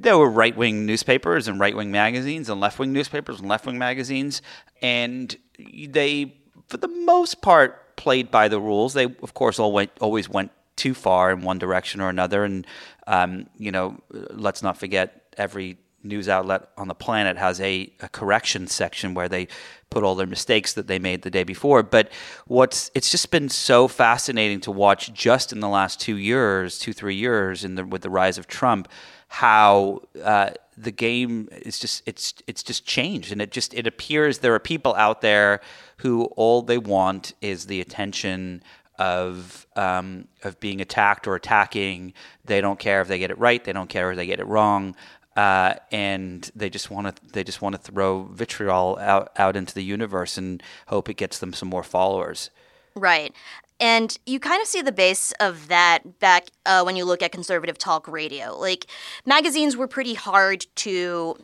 [0.02, 3.66] there were right wing newspapers and right wing magazines and left wing newspapers and left
[3.66, 4.42] wing magazines,
[4.82, 6.36] and they,
[6.68, 8.94] for the most part, played by the rules.
[8.94, 12.66] They, of course, all went always went too far in one direction or another, and
[13.08, 18.10] um, you know, let's not forget every news outlet on the planet has a, a
[18.10, 19.48] correction section where they
[19.90, 21.84] put all their mistakes that they made the day before.
[21.84, 22.12] But
[22.46, 26.94] what's it's just been so fascinating to watch just in the last two years, two
[26.94, 28.88] three years, in the with the rise of Trump
[29.28, 34.40] how uh, the game is just it's it's just changed and it just it appears
[34.40, 35.60] there are people out there
[35.98, 38.62] who all they want is the attention
[39.00, 42.13] of um, of being attacked or attacking.
[42.46, 43.63] They don't care if they get it right.
[43.63, 44.96] They don't care if they get it wrong.
[45.36, 49.74] Uh, and they just want to they just want to throw vitriol out out into
[49.74, 52.50] the universe and hope it gets them some more followers.
[52.96, 53.36] Right.
[53.80, 57.32] And you kind of see the base of that back uh, when you look at
[57.32, 58.58] conservative talk radio.
[58.58, 58.88] Like,
[59.26, 61.38] magazines were pretty hard to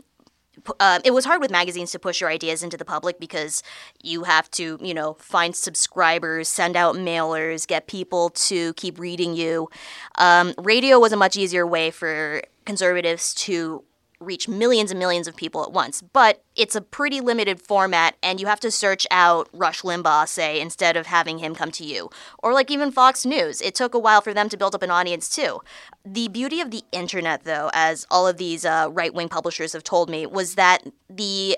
[0.80, 3.64] uh, it was hard with magazines to push your ideas into the public because
[4.02, 9.36] you have to, you know, find subscribers, send out mailers, get people to keep reading
[9.36, 9.70] you.
[10.18, 13.84] Um, radio was a much easier way for conservatives to
[14.24, 16.02] reach millions and millions of people at once.
[16.02, 20.60] But it's a pretty limited format, and you have to search out Rush Limbaugh, say,
[20.60, 22.10] instead of having him come to you.
[22.42, 23.62] Or like even Fox News.
[23.62, 25.62] It took a while for them to build up an audience, too.
[26.06, 29.84] The beauty of the internet, though, as all of these uh, right wing publishers have
[29.84, 31.58] told me, was that the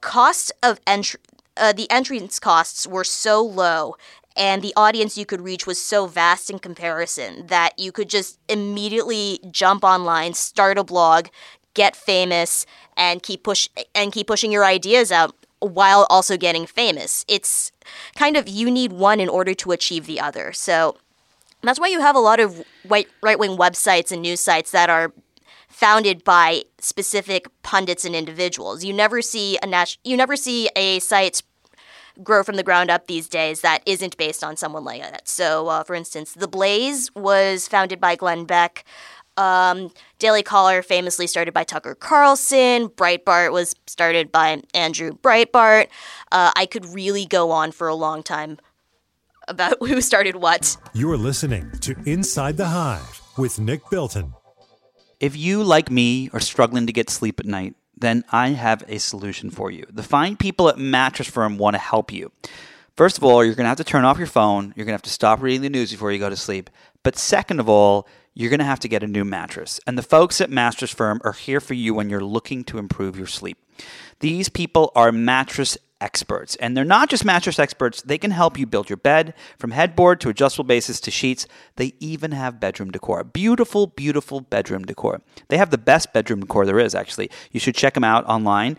[0.00, 1.20] cost of entry.
[1.54, 3.94] Uh, the entrance costs were so low
[4.36, 8.38] and the audience you could reach was so vast in comparison that you could just
[8.48, 11.26] immediately jump online, start a blog,
[11.74, 17.24] get famous, and keep push and keep pushing your ideas out while also getting famous.
[17.28, 17.72] It's
[18.16, 20.52] kind of you need one in order to achieve the other.
[20.52, 20.96] So
[21.62, 23.06] that's why you have a lot of right
[23.38, 25.12] wing websites and news sites that are
[25.68, 28.84] founded by specific pundits and individuals.
[28.84, 31.42] You never see a nat- you never see a site
[32.22, 35.26] grow from the ground up these days that isn't based on someone like that.
[35.26, 38.84] So, uh, for instance, The Blaze was founded by Glenn Beck.
[39.36, 42.88] Um, Daily Caller, famously started by Tucker Carlson.
[42.88, 45.88] Breitbart was started by Andrew Breitbart.
[46.30, 48.58] Uh, I could really go on for a long time
[49.48, 50.76] about who started what.
[50.94, 54.34] You're listening to Inside the Hive with Nick Bilton.
[55.20, 58.98] If you, like me, are struggling to get sleep at night, then I have a
[58.98, 59.86] solution for you.
[59.88, 62.32] The fine people at Mattress Firm want to help you.
[62.96, 64.74] First of all, you're going to have to turn off your phone.
[64.76, 66.68] You're going to have to stop reading the news before you go to sleep.
[67.02, 69.80] But second of all, you're going to have to get a new mattress.
[69.86, 73.16] And the folks at Mattress Firm are here for you when you're looking to improve
[73.16, 73.58] your sleep.
[74.20, 76.56] These people are mattress experts.
[76.56, 80.20] And they're not just mattress experts, they can help you build your bed from headboard
[80.20, 81.46] to adjustable bases to sheets.
[81.76, 83.24] They even have bedroom decor.
[83.24, 85.22] Beautiful, beautiful bedroom decor.
[85.48, 87.30] They have the best bedroom decor there is, actually.
[87.52, 88.76] You should check them out online.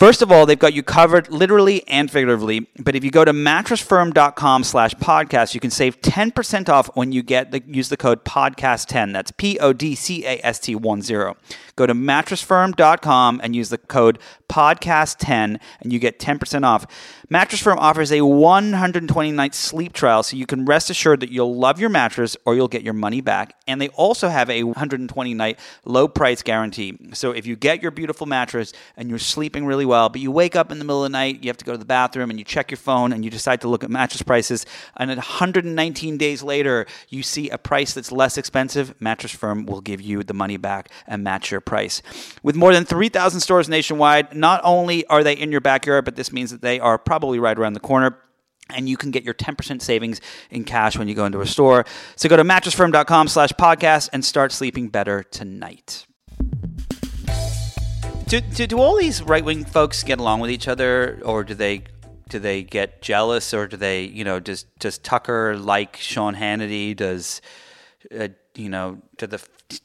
[0.00, 2.66] First of all, they've got you covered literally and figuratively.
[2.78, 7.22] But if you go to mattressfirm.com slash podcast, you can save 10% off when you
[7.22, 9.12] get the, use the code podcast10.
[9.12, 11.34] That's P-O-D-C-A-S-T 10.
[11.76, 16.86] Go to mattressfirm.com and use the code podcast10 and you get 10% off.
[17.32, 21.54] Mattress Firm offers a 120 night sleep trial so you can rest assured that you'll
[21.54, 23.54] love your mattress or you'll get your money back.
[23.68, 26.98] And they also have a 120 night low price guarantee.
[27.12, 30.56] So if you get your beautiful mattress and you're sleeping really well, but you wake
[30.56, 32.38] up in the middle of the night, you have to go to the bathroom and
[32.40, 34.66] you check your phone and you decide to look at mattress prices,
[34.96, 40.00] and 119 days later you see a price that's less expensive, Mattress Firm will give
[40.00, 42.02] you the money back and match your price.
[42.42, 46.32] With more than 3,000 stores nationwide, not only are they in your backyard, but this
[46.32, 48.18] means that they are probably right around the corner
[48.74, 51.84] and you can get your 10% savings in cash when you go into a store.
[52.16, 56.06] So go to mattressfirm.com slash podcast and start sleeping better tonight.
[58.26, 61.82] Do, do, do all these right-wing folks get along with each other or do they
[62.28, 66.94] do they get jealous or do they you know does does Tucker like Sean Hannity
[66.94, 67.42] does
[68.16, 68.28] uh,
[68.60, 69.42] you know do the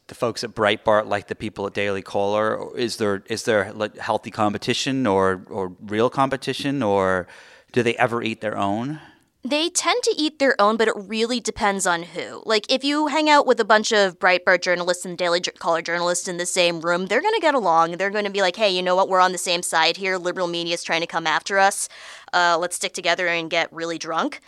[0.07, 4.31] the folks at Breitbart like the people at Daily Caller is there is there healthy
[4.31, 7.27] competition or or real competition or
[7.75, 9.01] do they ever eat their own?
[9.43, 12.41] They tend to eat their own, but it really depends on who.
[12.45, 16.29] Like, if you hang out with a bunch of Breitbart journalists and Daily Caller journalists
[16.29, 17.91] in the same room, they're going to get along.
[17.91, 19.09] They're going to be like, hey, you know what?
[19.09, 20.17] We're on the same side here.
[20.17, 21.89] Liberal media is trying to come after us.
[22.33, 24.39] Uh, let's stick together and get really drunk.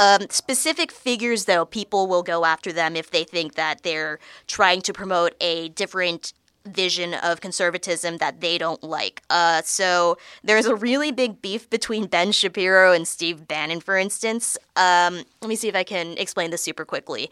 [0.00, 4.80] Um, specific figures, though, people will go after them if they think that they're trying
[4.82, 6.32] to promote a different
[6.66, 9.22] vision of conservatism that they don't like.
[9.28, 14.56] Uh, so there's a really big beef between Ben Shapiro and Steve Bannon, for instance.
[14.74, 17.30] Um, let me see if I can explain this super quickly.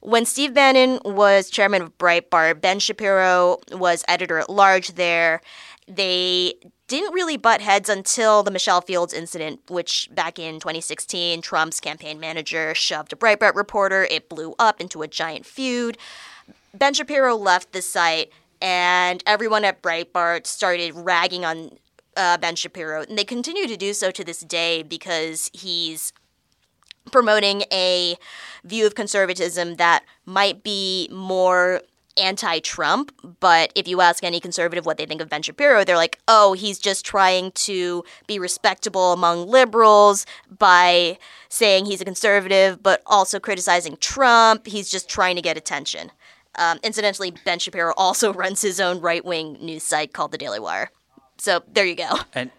[0.00, 5.42] When Steve Bannon was chairman of Breitbart, Ben Shapiro was editor at large there.
[5.86, 6.54] They
[6.90, 12.18] didn't really butt heads until the Michelle Fields incident, which back in 2016, Trump's campaign
[12.18, 14.08] manager shoved a Breitbart reporter.
[14.10, 15.96] It blew up into a giant feud.
[16.74, 21.78] Ben Shapiro left the site and everyone at Breitbart started ragging on
[22.16, 26.12] uh, Ben Shapiro, and they continue to do so to this day because he's
[27.12, 28.16] promoting a
[28.64, 31.82] view of conservatism that might be more
[32.16, 36.18] anti-Trump, but if you ask any conservative what they think of Ben Shapiro, they're like,
[36.28, 40.26] "Oh, he's just trying to be respectable among liberals
[40.58, 41.18] by
[41.48, 44.66] saying he's a conservative but also criticizing Trump.
[44.66, 46.10] He's just trying to get attention."
[46.56, 50.60] Um, incidentally, Ben Shapiro also runs his own right wing news site called The Daily
[50.60, 50.90] Wire.
[51.38, 52.18] So there you go.
[52.34, 52.50] And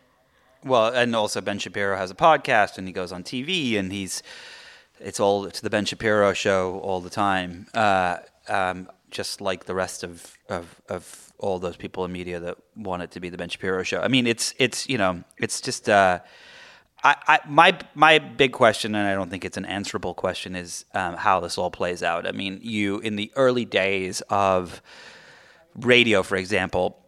[0.63, 4.21] well, and also Ben Shapiro has a podcast and he goes on TV and he's
[4.99, 7.67] it's all it's the Ben Shapiro show all the time.
[7.73, 12.57] Uh, um, just like the rest of, of of all those people in media that
[12.75, 14.01] want it to be the Ben Shapiro show.
[14.01, 15.89] I mean, it's it's you know it's just.
[15.89, 16.19] Uh,
[17.03, 20.85] I, I, my my big question, and I don't think it's an answerable question, is
[20.93, 22.27] um, how this all plays out.
[22.27, 24.83] I mean, you in the early days of
[25.75, 26.99] radio, for example,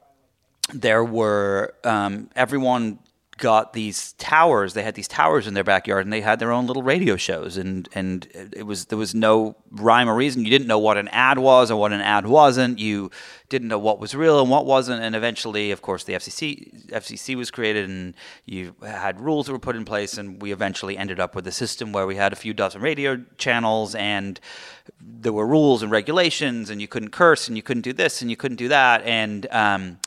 [0.73, 2.99] there were um, everyone
[3.43, 4.73] got these towers.
[4.73, 7.57] They had these towers in their backyard, and they had their own little radio shows.
[7.57, 10.45] And and it was there was no rhyme or reason.
[10.45, 12.79] You didn't know what an ad was or what an ad wasn't.
[12.79, 13.11] You
[13.49, 15.03] didn't know what was real and what wasn't.
[15.03, 19.59] And eventually, of course, the FCC FCC was created, and you had rules that were
[19.59, 20.17] put in place.
[20.17, 23.21] And we eventually ended up with a system where we had a few dozen radio
[23.37, 24.39] channels, and
[25.01, 28.31] there were rules and regulations, and you couldn't curse, and you couldn't do this, and
[28.31, 29.99] you couldn't do that, and um,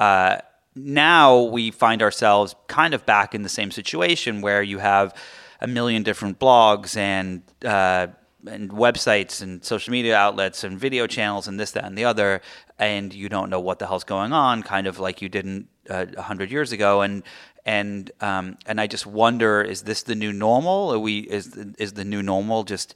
[0.00, 0.38] uh,
[0.84, 5.14] now we find ourselves kind of back in the same situation where you have
[5.60, 8.06] a million different blogs and uh,
[8.46, 12.40] and websites and social media outlets and video channels and this that and the other
[12.78, 16.06] and you don't know what the hell's going on kind of like you didn't uh,
[16.16, 17.02] a uh, hundred years ago.
[17.02, 17.22] And
[17.66, 20.92] and um, and I just wonder is this the new normal?
[20.92, 22.94] Are we is is the new normal just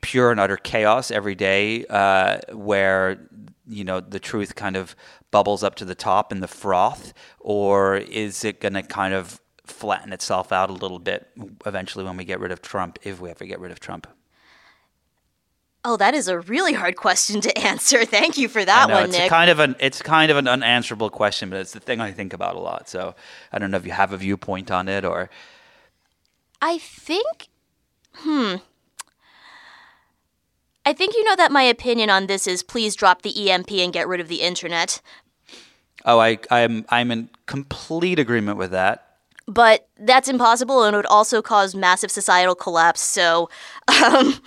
[0.00, 3.28] pure and utter chaos every day, uh, where
[3.68, 4.96] you know the truth kind of
[5.30, 9.40] bubbles up to the top in the froth, or is it going to kind of
[9.64, 11.28] flatten itself out a little bit
[11.66, 14.06] eventually when we get rid of Trump, if we ever get rid of Trump?
[15.88, 18.04] Oh, that is a really hard question to answer.
[18.04, 19.28] Thank you for that know, one, it's Nick.
[19.30, 22.32] kind of an it's kind of an unanswerable question, but it's the thing I think
[22.32, 22.88] about a lot.
[22.88, 23.14] So
[23.52, 25.30] I don't know if you have a viewpoint on it or
[26.60, 27.48] I think,
[28.14, 28.56] hmm.
[30.86, 33.92] I think you know that my opinion on this is please drop the EMP and
[33.92, 35.02] get rid of the internet.
[36.04, 39.02] oh, I I'm I'm in complete agreement with that.
[39.48, 43.00] But that's impossible and it would also cause massive societal collapse.
[43.00, 43.50] So,
[44.04, 44.40] um,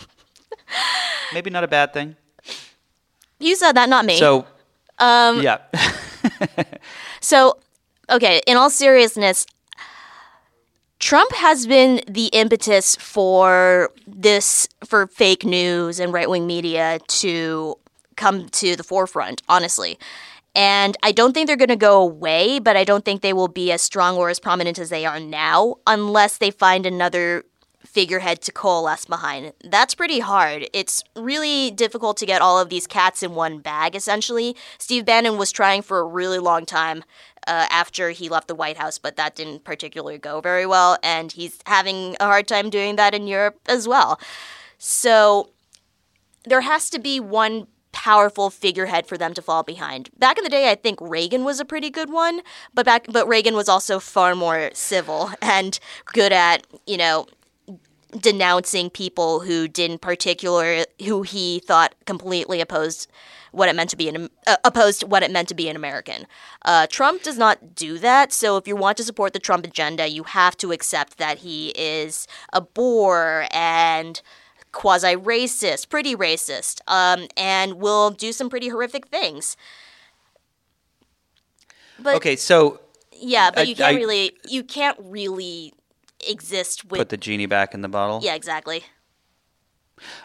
[1.33, 2.15] Maybe not a bad thing.
[3.39, 4.17] you said that, not me.
[4.17, 4.45] So
[4.97, 5.59] um, yeah,
[7.21, 7.57] So,
[8.09, 9.45] okay, in all seriousness,
[10.99, 17.75] Trump has been the impetus for this, for fake news and right wing media to
[18.17, 19.97] come to the forefront, honestly.
[20.55, 23.47] And I don't think they're going to go away, but I don't think they will
[23.47, 27.45] be as strong or as prominent as they are now unless they find another
[27.85, 29.53] figurehead to coalesce behind.
[29.63, 30.67] That's pretty hard.
[30.73, 34.55] It's really difficult to get all of these cats in one bag, essentially.
[34.77, 37.03] Steve Bannon was trying for a really long time
[37.49, 41.31] uh, after he left the White House, but that didn't particularly go very well, and
[41.31, 44.19] he's having a hard time doing that in Europe as well.
[44.77, 45.49] So
[46.45, 50.11] there has to be one powerful figurehead for them to fall behind.
[50.17, 53.27] Back in the day, I think Reagan was a pretty good one, but back but
[53.27, 57.25] Reagan was also far more civil and good at, you know,
[58.17, 63.07] denouncing people who didn't particular who he thought completely opposed
[63.51, 66.25] what it meant to be an uh, opposed what it meant to be an American.
[66.63, 68.31] Uh, Trump does not do that.
[68.33, 71.69] So if you want to support the Trump agenda, you have to accept that he
[71.69, 74.21] is a bore and
[74.71, 79.57] quasi racist, pretty racist, um, and will do some pretty horrific things.
[81.97, 82.35] But okay.
[82.35, 82.79] So
[83.11, 85.73] yeah, but I- you can't I- really you can't really
[86.29, 88.19] exist with put the genie back in the bottle.
[88.23, 88.83] yeah exactly.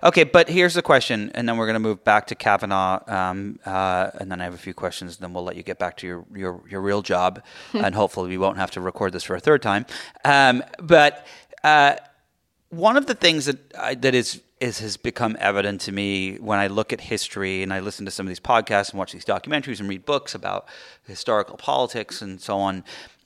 [0.02, 3.58] Okay, but here's the question, and then we're going to move back to Kavanaugh, um,
[3.66, 5.16] uh, and then I have a few questions.
[5.16, 8.28] And then we'll let you get back to your your, your real job, and hopefully
[8.28, 9.86] we won't have to record this for a third time.
[10.24, 11.26] Um, but
[11.62, 11.96] uh,
[12.70, 16.58] one of the things that I, that is is has become evident to me when
[16.58, 19.24] I look at history and I listen to some of these podcasts and watch these
[19.24, 20.66] documentaries and read books about
[21.06, 22.84] historical politics and so on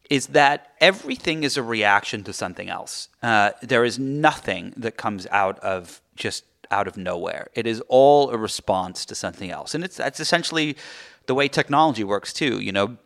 [0.09, 3.09] is that everything is a reaction to something else.
[3.23, 7.49] Uh, there is nothing that comes out of just out of nowhere.
[7.55, 10.77] It is all a response to something else, and it's that's essentially
[11.27, 12.61] the way technology works too.
[12.61, 12.97] You know,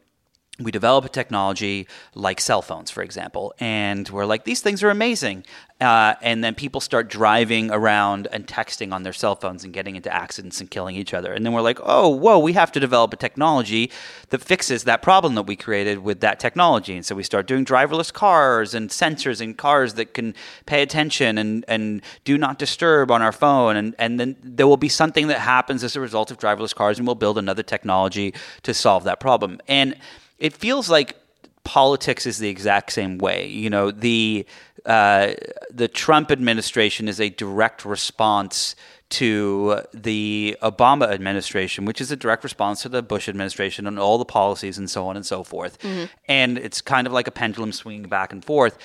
[0.58, 4.90] we develop a technology like cell phones, for example, and we're like, these things are
[4.90, 5.44] amazing.
[5.80, 9.96] Uh, and then people start driving around and texting on their cell phones and getting
[9.96, 11.32] into accidents and killing each other.
[11.32, 13.90] And then we're like, oh, whoa, we have to develop a technology
[14.28, 16.94] that fixes that problem that we created with that technology.
[16.94, 20.34] And so we start doing driverless cars and sensors in cars that can
[20.66, 23.74] pay attention and, and do not disturb on our phone.
[23.74, 26.98] And, and then there will be something that happens as a result of driverless cars,
[26.98, 29.60] and we'll build another technology to solve that problem.
[29.66, 29.96] And
[30.42, 31.16] it feels like
[31.62, 33.46] politics is the exact same way.
[33.46, 34.44] You know, the
[34.84, 35.34] uh,
[35.70, 38.74] the Trump administration is a direct response
[39.10, 44.18] to the Obama administration, which is a direct response to the Bush administration and all
[44.18, 45.78] the policies and so on and so forth.
[46.26, 48.76] And it's kind of like a pendulum swinging back and forth.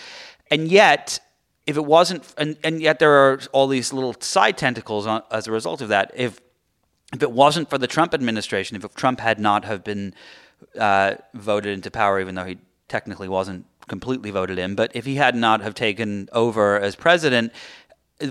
[0.52, 1.20] And yet,
[1.66, 5.48] if it wasn't, and, and yet there are all these little side tentacles on, as
[5.48, 6.12] a result of that.
[6.14, 6.40] If
[7.14, 10.14] if it wasn't for the Trump administration, if Trump had not have been
[10.78, 15.16] uh, voted into power, even though he technically wasn't completely voted in, but if he
[15.16, 17.52] had not have taken over as president,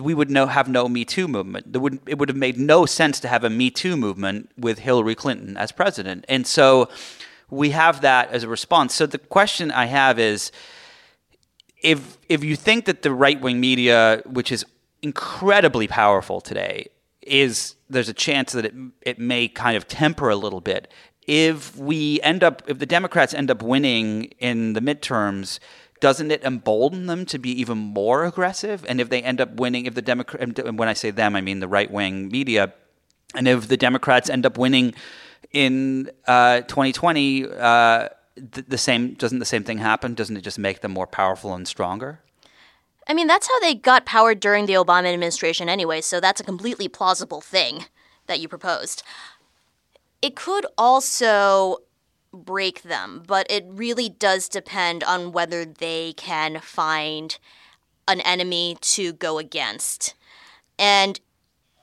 [0.01, 1.77] we would no, have no Me Too movement.
[1.77, 5.15] Would, it would have made no sense to have a Me Too movement with Hillary
[5.15, 6.25] Clinton as president.
[6.29, 6.89] And so
[7.51, 8.95] we have that as a response.
[8.95, 10.51] So the question I have is
[11.83, 14.65] if if you think that the right wing media, which is
[15.03, 16.89] incredibly powerful today,
[17.23, 20.93] is there's a chance that it it may kind of temper a little bit.
[21.27, 25.59] If we end up, if the Democrats end up winning in the midterms,
[26.01, 28.85] doesn't it embolden them to be even more aggressive?
[28.89, 31.41] And if they end up winning, if the Democrat, and when I say them, I
[31.41, 32.73] mean the right wing media,
[33.35, 34.95] and if the Democrats end up winning
[35.53, 40.15] in uh, 2020, uh, the, the same doesn't the same thing happen?
[40.15, 42.21] Doesn't it just make them more powerful and stronger?
[43.09, 46.45] I mean, that's how they got power during the Obama administration anyway, so that's a
[46.45, 47.87] completely plausible thing
[48.27, 49.03] that you proposed.
[50.27, 51.77] It could also
[52.33, 57.39] break them, but it really does depend on whether they can find
[58.09, 60.17] an enemy to go against.
[60.81, 61.21] And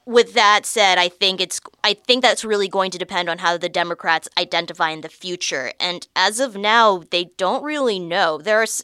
[0.06, 3.56] with that said, I think it's I think that's really going to depend on how
[3.56, 5.72] the Democrats identify in the future.
[5.80, 8.40] And as of now, they don't really know.
[8.40, 8.84] There's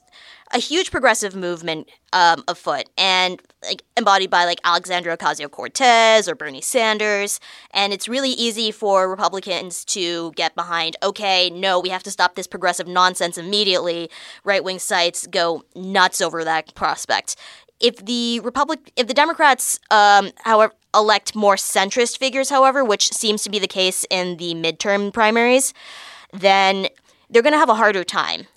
[0.52, 6.36] a huge progressive movement um, afoot, and like embodied by like Alexandria Ocasio Cortez or
[6.36, 7.40] Bernie Sanders.
[7.72, 10.98] And it's really easy for Republicans to get behind.
[11.04, 14.10] Okay, no, we have to stop this progressive nonsense immediately.
[14.44, 17.36] Right wing sites go nuts over that prospect
[17.80, 23.44] if the Republic, if the Democrats, um, however, elect more centrist figures, however, which seems
[23.44, 25.74] to be the case in the midterm primaries,
[26.34, 26.88] then
[27.30, 28.48] they're going to have a harder time.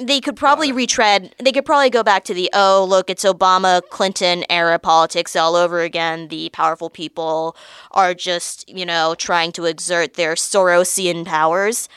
[0.00, 1.34] They could probably retread.
[1.38, 5.56] They could probably go back to the oh look, it's Obama Clinton era politics all
[5.56, 6.28] over again.
[6.28, 7.56] The powerful people
[7.92, 11.88] are just you know trying to exert their Sorosian powers.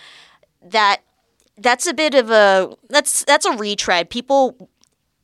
[0.61, 1.01] That
[1.57, 4.09] that's a bit of a that's that's a retread.
[4.09, 4.69] People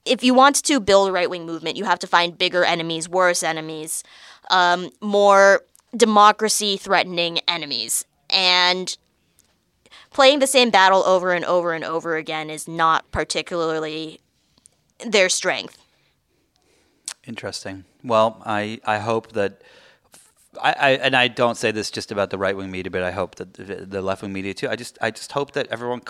[0.05, 3.09] if you want to build a right wing movement, you have to find bigger enemies,
[3.09, 4.03] worse enemies,
[4.51, 5.63] um, more
[5.95, 8.05] democracy threatening enemies.
[8.29, 8.95] And
[10.15, 14.19] playing the same battle over and over and over again is not particularly
[15.05, 15.77] their strength.
[17.27, 17.85] Interesting.
[18.03, 19.61] Well, I, I hope that.
[20.61, 23.11] I, I, and I don't say this just about the right wing media, but I
[23.11, 24.69] hope that the, the left wing media too.
[24.69, 26.01] I just I just hope that everyone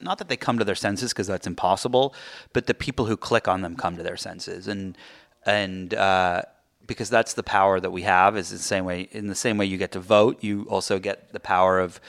[0.00, 2.14] not that they come to their senses because that's impossible,
[2.52, 4.96] but the people who click on them come to their senses, and
[5.44, 6.42] and uh,
[6.86, 9.08] because that's the power that we have is the same way.
[9.12, 12.00] In the same way you get to vote, you also get the power of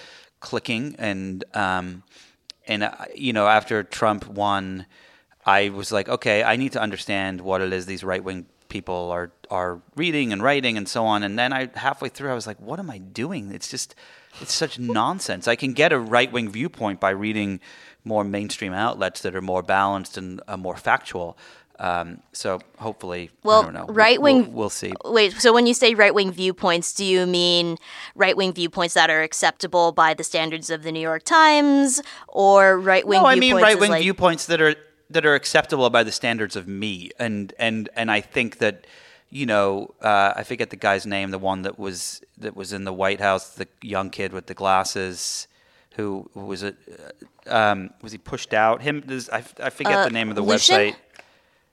[0.42, 2.04] clicking, and um,
[2.68, 4.86] and uh, you know after Trump won,
[5.46, 9.12] I was like, okay, I need to understand what it is these right wing people
[9.12, 11.24] are are reading and writing and so on.
[11.24, 13.52] And then I halfway through, I was like, what am I doing?
[13.52, 13.96] It's just
[14.42, 15.48] it's such nonsense.
[15.48, 17.60] I can get a right wing viewpoint by reading
[18.04, 21.38] more mainstream outlets that are more balanced and uh, more factual.
[21.82, 24.44] Um, so hopefully, well, right wing.
[24.44, 24.94] We'll, we'll, see.
[25.04, 27.78] Wait, so when you say right wing viewpoints, do you mean
[28.14, 32.80] right wing viewpoints that are acceptable by the standards of the New York Times, or
[32.80, 33.24] right wing?
[33.24, 34.04] No, I mean right wing like...
[34.04, 34.76] viewpoints that are
[35.10, 38.86] that are acceptable by the standards of me, and and and I think that
[39.32, 42.84] you know, uh, I forget the guy's name, the one that was that was in
[42.84, 45.48] the White House, the young kid with the glasses,
[45.96, 46.76] who, who was it?
[47.48, 48.82] Uh, um, was he pushed out?
[48.82, 49.04] Him?
[49.32, 50.76] I, I forget uh, the name of the Lucian?
[50.76, 50.96] website.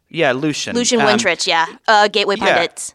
[0.08, 0.74] Yeah, Lucian.
[0.74, 1.66] Lucian um, Wintrich, yeah.
[1.86, 2.90] Uh, Gateway Pundits.
[2.90, 2.94] Yeah.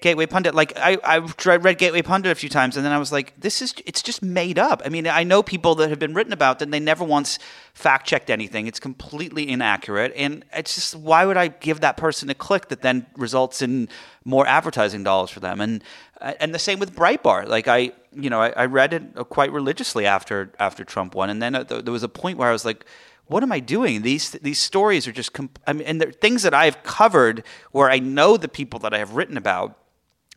[0.00, 0.54] Gateway Pundit.
[0.54, 3.60] Like I, I read Gateway Pundit a few times, and then I was like, this
[3.60, 4.80] is it's just made up.
[4.84, 7.38] I mean, I know people that have been written about, and they never once
[7.74, 8.68] fact checked anything.
[8.68, 12.82] It's completely inaccurate, and it's just why would I give that person a click that
[12.82, 13.88] then results in
[14.24, 15.60] more advertising dollars for them?
[15.60, 15.82] And
[16.20, 17.48] and the same with Breitbart.
[17.48, 21.42] Like I, you know, I, I read it quite religiously after after Trump won, and
[21.42, 22.86] then uh, there was a point where I was like
[23.28, 24.02] what am I doing?
[24.02, 27.90] These these stories are just, comp- I mean, and they're things that I've covered where
[27.90, 29.78] I know the people that I have written about,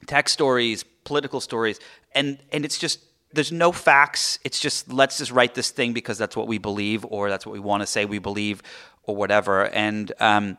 [0.08, 1.80] tech stories, political stories,
[2.14, 3.00] and and it's just
[3.34, 4.39] there's no facts.
[4.44, 7.54] It's just let's just write this thing because that's what we believe or that's what
[7.54, 8.62] we want to say we believe
[9.04, 9.68] or whatever.
[9.68, 10.58] And um,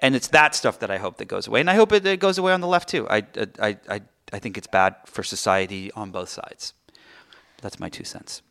[0.00, 2.20] and it's that stuff that I hope that goes away, and I hope it, it
[2.20, 3.08] goes away on the left too.
[3.08, 3.26] I
[3.60, 4.00] I I
[4.32, 6.74] I think it's bad for society on both sides.
[7.60, 8.42] That's my two cents.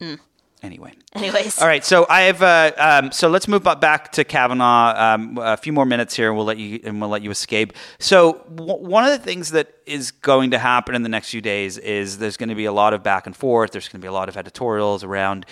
[0.00, 0.18] Mm.
[0.64, 0.94] Anyway.
[1.12, 1.60] Anyways.
[1.60, 1.84] All right.
[1.84, 2.42] So I have.
[2.42, 5.14] Uh, um, so let's move back to Kavanaugh.
[5.14, 7.74] Um, a few more minutes here, and we'll let you and we'll let you escape.
[7.98, 11.42] So w- one of the things that is going to happen in the next few
[11.42, 13.72] days is there's going to be a lot of back and forth.
[13.72, 15.44] There's going to be a lot of editorials around.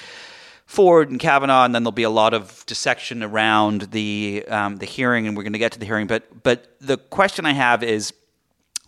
[0.64, 4.86] Ford and Kavanaugh, and then there'll be a lot of dissection around the um, the
[4.86, 6.06] hearing, and we're going to get to the hearing.
[6.06, 8.14] But but the question I have is,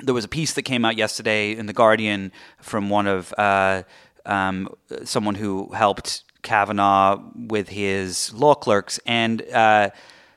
[0.00, 3.82] there was a piece that came out yesterday in the Guardian from one of uh,
[4.26, 4.68] um,
[5.04, 9.90] someone who helped Kavanaugh with his law clerks, and uh,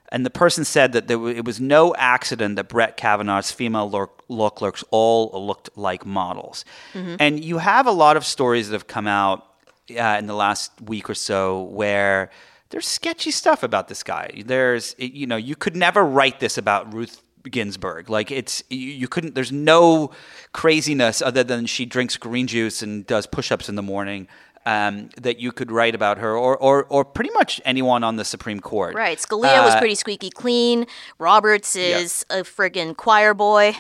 [0.09, 3.89] and the person said that there w- it was no accident that Brett Kavanaugh's female
[3.89, 6.65] law, law clerks all looked like models.
[6.93, 7.15] Mm-hmm.
[7.19, 9.45] And you have a lot of stories that have come out
[9.91, 12.31] uh, in the last week or so where
[12.69, 14.43] there's sketchy stuff about this guy.
[14.45, 18.09] There's you know you could never write this about Ruth Ginsburg.
[18.09, 19.35] Like it's you, you, couldn't.
[19.35, 20.11] There's no
[20.53, 24.27] craziness other than she drinks green juice and does push-ups in the morning.
[24.65, 28.25] Um, that you could write about her, or, or, or pretty much anyone on the
[28.25, 28.95] Supreme Court.
[28.95, 29.17] Right.
[29.17, 30.87] Scalia uh, was pretty squeaky clean.
[31.19, 32.39] Roberts is yeah.
[32.39, 33.77] a friggin' choir boy.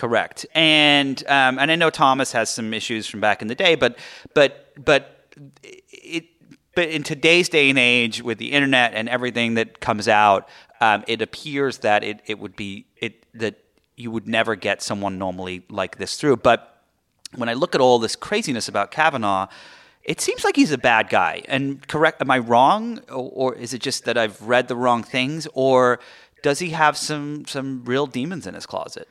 [0.00, 0.46] Correct.
[0.54, 3.98] And um, and I know Thomas has some issues from back in the day, but
[4.32, 5.34] but but
[5.92, 6.24] it
[6.74, 10.48] but in today's day and age with the internet and everything that comes out,
[10.80, 13.56] um, it appears that it, it would be it that
[13.96, 16.36] you would never get someone normally like this through.
[16.36, 16.82] But
[17.34, 19.48] when I look at all this craziness about Kavanaugh,
[20.04, 21.42] it seems like he's a bad guy.
[21.46, 25.02] And correct, am I wrong, or, or is it just that I've read the wrong
[25.02, 26.00] things, or
[26.42, 29.08] does he have some some real demons in his closet?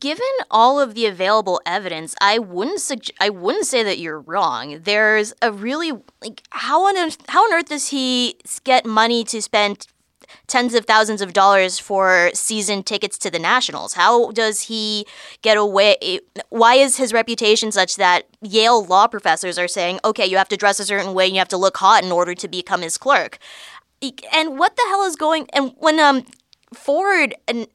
[0.00, 4.80] Given all of the available evidence, I wouldn't sugge- I wouldn't say that you're wrong.
[4.82, 9.40] There's a really like how on earth, how on earth does he get money to
[9.42, 9.86] spend
[10.46, 13.94] tens of thousands of dollars for season tickets to the Nationals?
[13.94, 15.06] How does he
[15.42, 16.20] get away?
[16.48, 20.56] Why is his reputation such that Yale law professors are saying, okay, you have to
[20.56, 22.98] dress a certain way and you have to look hot in order to become his
[22.98, 23.38] clerk?
[24.32, 25.48] And what the hell is going?
[25.52, 26.24] And when um
[26.74, 27.66] Ford and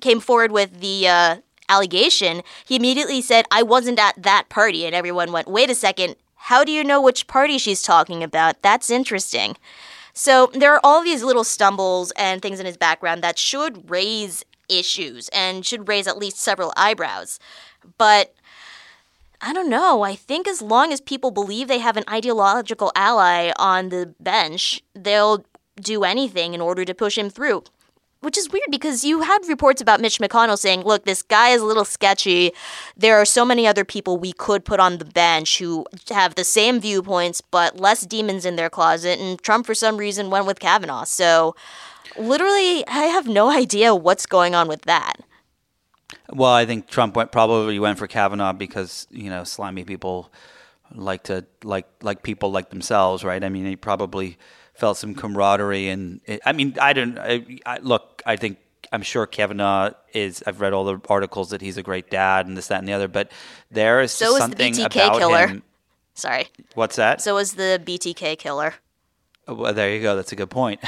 [0.00, 1.36] came forward with the uh,
[1.70, 4.84] allegation, he immediately said, I wasn't at that party.
[4.84, 8.60] And everyone went, wait a second, how do you know which party she's talking about?
[8.62, 9.56] That's interesting.
[10.12, 14.44] So there are all these little stumbles and things in his background that should raise
[14.68, 17.38] issues and should raise at least several eyebrows.
[17.98, 18.34] But
[19.40, 20.02] I don't know.
[20.02, 24.82] I think as long as people believe they have an ideological ally on the bench,
[24.94, 25.44] they'll
[25.80, 27.64] do anything in order to push him through
[28.20, 31.62] which is weird because you had reports about Mitch McConnell saying, look, this guy is
[31.62, 32.52] a little sketchy.
[32.96, 36.44] There are so many other people we could put on the bench who have the
[36.44, 39.18] same viewpoints, but less demons in their closet.
[39.18, 41.04] And Trump, for some reason, went with Kavanaugh.
[41.04, 41.56] So
[42.16, 45.14] literally, I have no idea what's going on with that.
[46.32, 50.30] Well, I think Trump went probably went for Kavanaugh because, you know, slimy people
[50.94, 53.42] like to like like people like themselves, right?
[53.42, 54.36] I mean, he probably
[54.80, 55.88] felt some camaraderie.
[55.88, 58.22] And it, I mean, I don't I, I, look.
[58.26, 58.58] I think
[58.90, 60.42] I'm sure Kavanaugh is.
[60.46, 62.94] I've read all the articles that he's a great dad and this, that, and the
[62.94, 63.06] other.
[63.08, 63.30] But
[63.70, 65.46] there is so something the BTK about killer.
[65.46, 65.62] him.
[66.14, 66.48] Sorry.
[66.74, 67.20] What's that?
[67.20, 68.74] So was the BTK killer.
[69.46, 70.16] Oh, well, there you go.
[70.16, 70.80] That's a good point.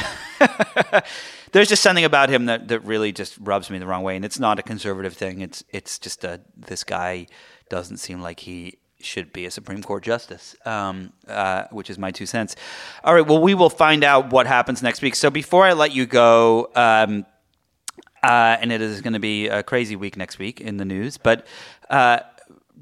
[1.53, 4.25] There's just something about him that, that really just rubs me the wrong way, and
[4.25, 5.41] it's not a conservative thing.
[5.41, 7.27] It's it's just a this guy
[7.69, 12.11] doesn't seem like he should be a Supreme Court justice, um, uh, which is my
[12.11, 12.57] two cents.
[13.05, 15.15] All right, well, we will find out what happens next week.
[15.15, 17.27] So before I let you go, um,
[18.23, 21.19] uh, and it is going to be a crazy week next week in the news,
[21.19, 21.47] but
[21.91, 22.21] uh,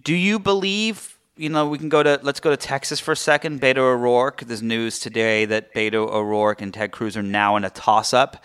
[0.03, 1.18] do you believe?
[1.37, 3.61] You know, we can go to let's go to Texas for a second.
[3.61, 4.43] Beto O'Rourke.
[4.43, 8.45] There's news today that Beto O'Rourke and Ted Cruz are now in a toss-up.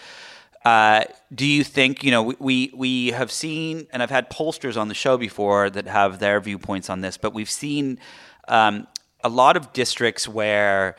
[0.65, 1.03] Uh,
[1.33, 4.95] do you think you know we we have seen and I've had pollsters on the
[4.95, 7.99] show before that have their viewpoints on this, but we've seen
[8.47, 8.87] um,
[9.23, 10.95] a lot of districts where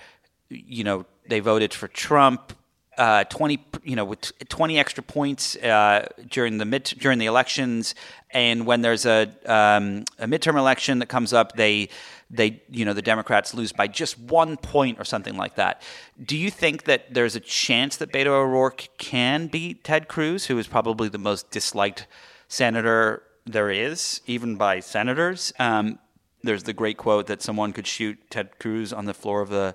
[0.48, 2.52] you know they voted for Trump.
[2.96, 7.94] Uh, 20 you know with 20 extra points uh, during the mid during the elections
[8.30, 11.90] and when there's a um, a midterm election that comes up they
[12.30, 15.82] they you know the Democrats lose by just one point or something like that.
[16.22, 20.58] Do you think that there's a chance that Beto O'Rourke can beat Ted Cruz, who
[20.58, 22.06] is probably the most disliked
[22.48, 25.52] senator there is, even by senators?
[25.58, 25.98] Um,
[26.42, 29.74] there's the great quote that someone could shoot Ted Cruz on the floor of the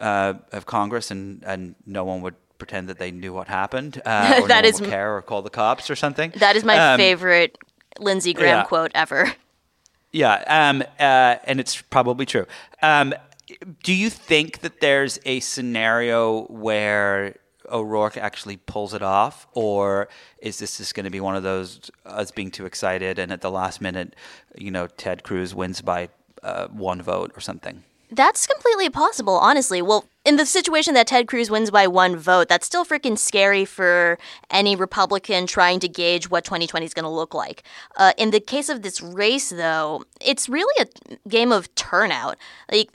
[0.00, 4.38] uh, of Congress, and and no one would pretend that they knew what happened, uh,
[4.42, 6.32] or that no is would care or call the cops or something.
[6.36, 7.58] That is my Um, favorite
[7.98, 8.64] Lindsey Graham yeah.
[8.64, 9.32] quote ever.
[10.12, 12.46] Yeah, um, uh, and it's probably true.
[12.82, 13.14] Um,
[13.82, 17.36] do you think that there's a scenario where
[17.70, 20.08] O'Rourke actually pulls it off, or
[20.38, 23.40] is this just going to be one of those us being too excited and at
[23.40, 24.14] the last minute,
[24.56, 26.10] you know, Ted Cruz wins by
[26.42, 27.82] uh, one vote or something?
[28.12, 29.80] That's completely possible, honestly.
[29.80, 33.64] Well, in the situation that Ted Cruz wins by one vote, that's still freaking scary
[33.64, 34.18] for
[34.50, 37.62] any Republican trying to gauge what 2020 is going to look like.
[37.96, 42.36] Uh, in the case of this race, though, it's really a game of turnout.
[42.70, 42.90] Like,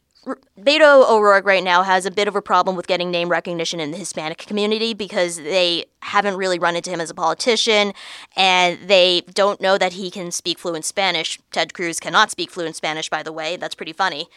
[0.60, 3.90] Beto O'Rourke right now has a bit of a problem with getting name recognition in
[3.90, 7.94] the Hispanic community because they haven't really run into him as a politician
[8.36, 11.40] and they don't know that he can speak fluent Spanish.
[11.52, 13.56] Ted Cruz cannot speak fluent Spanish, by the way.
[13.56, 14.28] That's pretty funny.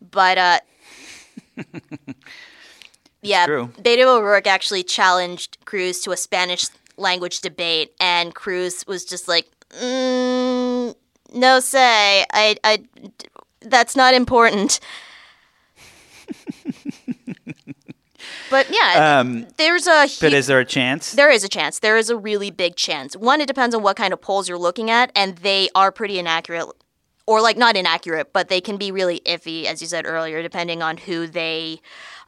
[0.00, 0.60] But uh
[3.22, 3.72] Yeah, true.
[3.80, 9.48] Beto O'Rourke actually challenged Cruz to a Spanish language debate and Cruz was just like,
[9.80, 10.94] mm,
[11.34, 12.24] "No say.
[12.32, 12.84] I I
[13.60, 14.78] that's not important."
[18.50, 21.12] but yeah, Um, there's a but is there a chance?
[21.12, 21.78] there is a chance.
[21.80, 23.16] There is a really big chance.
[23.16, 26.18] One, it depends on what kind of polls you're looking at, and they are pretty
[26.18, 26.68] inaccurate,
[27.28, 30.82] or like not inaccurate, but they can be really iffy, as you said earlier, depending
[30.82, 31.78] on who they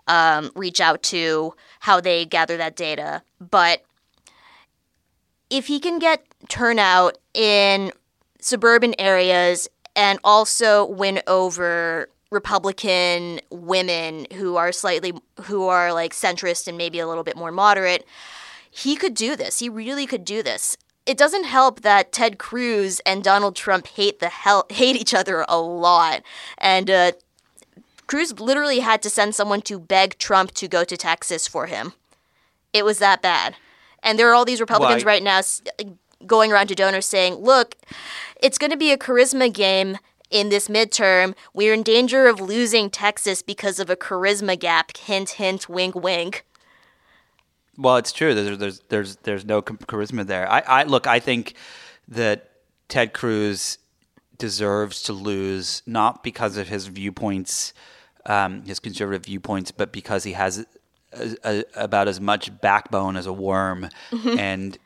[0.07, 3.23] um, reach out to, how they gather that data.
[3.41, 3.83] But
[5.49, 7.93] if he can get turnout in
[8.43, 16.69] suburban areas and also win over Republican women who are slightly who are like centrist
[16.69, 18.05] and maybe a little bit more moderate,
[18.71, 19.61] he could do this.
[19.61, 20.77] He really could do this.
[21.07, 25.45] It doesn't help that Ted Cruz and Donald Trump hate the hell hate each other
[25.49, 26.23] a lot,
[26.59, 27.13] and uh,
[28.07, 31.93] Cruz literally had to send someone to beg Trump to go to Texas for him.
[32.73, 33.55] It was that bad.
[34.03, 35.13] And there are all these Republicans Why?
[35.13, 35.41] right now
[36.27, 37.77] going around to donors saying, look,
[38.43, 39.99] it's going to be a charisma game
[40.31, 41.35] in this midterm.
[41.55, 44.97] We're in danger of losing Texas because of a charisma gap.
[44.97, 46.45] Hint, hint, wink, wink.
[47.81, 48.35] Well, it's true.
[48.35, 50.51] There's there's there's there's no charisma there.
[50.51, 51.07] I, I look.
[51.07, 51.55] I think
[52.09, 52.51] that
[52.89, 53.79] Ted Cruz
[54.37, 57.73] deserves to lose not because of his viewpoints,
[58.27, 60.67] um, his conservative viewpoints, but because he has
[61.13, 64.39] a, a, about as much backbone as a worm, mm-hmm.
[64.39, 64.77] and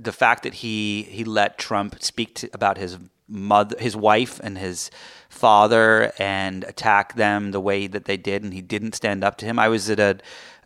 [0.00, 2.98] the fact that he he let Trump speak to, about his
[3.28, 4.90] mother, his wife, and his
[5.28, 9.46] father, and attack them the way that they did, and he didn't stand up to
[9.46, 9.58] him.
[9.58, 10.18] I was at a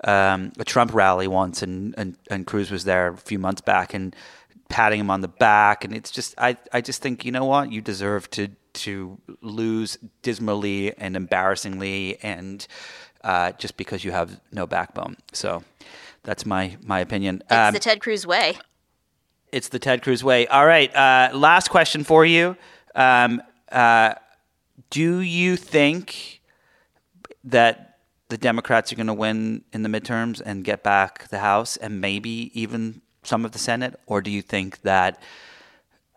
[0.04, 3.94] um, a Trump rally once, and, and and Cruz was there a few months back,
[3.94, 4.14] and
[4.68, 7.72] patting him on the back, and it's just I I just think you know what
[7.72, 12.66] you deserve to to lose dismally and embarrassingly, and
[13.24, 15.16] uh, just because you have no backbone.
[15.32, 15.64] So
[16.22, 17.42] that's my my opinion.
[17.42, 18.56] It's um, the Ted Cruz way.
[19.53, 20.46] It's the Ted Cruz way.
[20.46, 20.94] All right.
[20.94, 22.57] Uh, last question for you.
[22.94, 24.14] Um, uh,
[24.90, 26.40] do you think
[27.44, 31.76] that the Democrats are going to win in the midterms and get back the House
[31.76, 33.99] and maybe even some of the Senate?
[34.07, 35.22] Or do you think that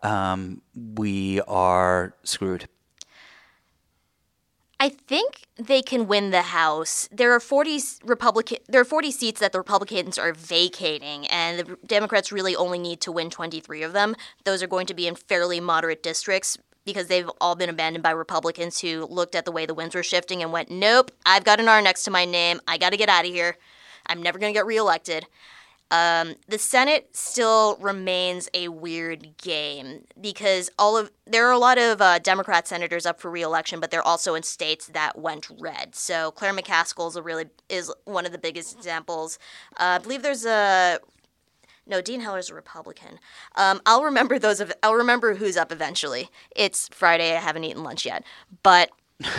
[0.02, 2.68] um, we are screwed?
[4.82, 7.08] I think they can win the House.
[7.12, 11.76] There are 40 Republican there are 40 seats that the Republicans are vacating and the
[11.86, 14.16] Democrats really only need to win 23 of them.
[14.42, 18.10] Those are going to be in fairly moderate districts because they've all been abandoned by
[18.10, 21.60] Republicans who looked at the way the winds were shifting and went, "Nope, I've got
[21.60, 22.60] an R next to my name.
[22.66, 23.58] I got to get out of here.
[24.06, 25.28] I'm never going to get reelected."
[25.92, 31.76] Um, the Senate still remains a weird game because all of there are a lot
[31.76, 35.94] of uh, Democrat senators up for reelection, but they're also in states that went red.
[35.94, 39.38] So Claire McCaskill is a really is one of the biggest examples.
[39.72, 40.98] Uh, I believe there's a
[41.86, 43.18] no, Dean Heller's a Republican.
[43.56, 44.60] Um, I'll remember those.
[44.60, 46.30] Of, I'll remember who's up eventually.
[46.56, 47.36] It's Friday.
[47.36, 48.24] I haven't eaten lunch yet,
[48.62, 48.90] but.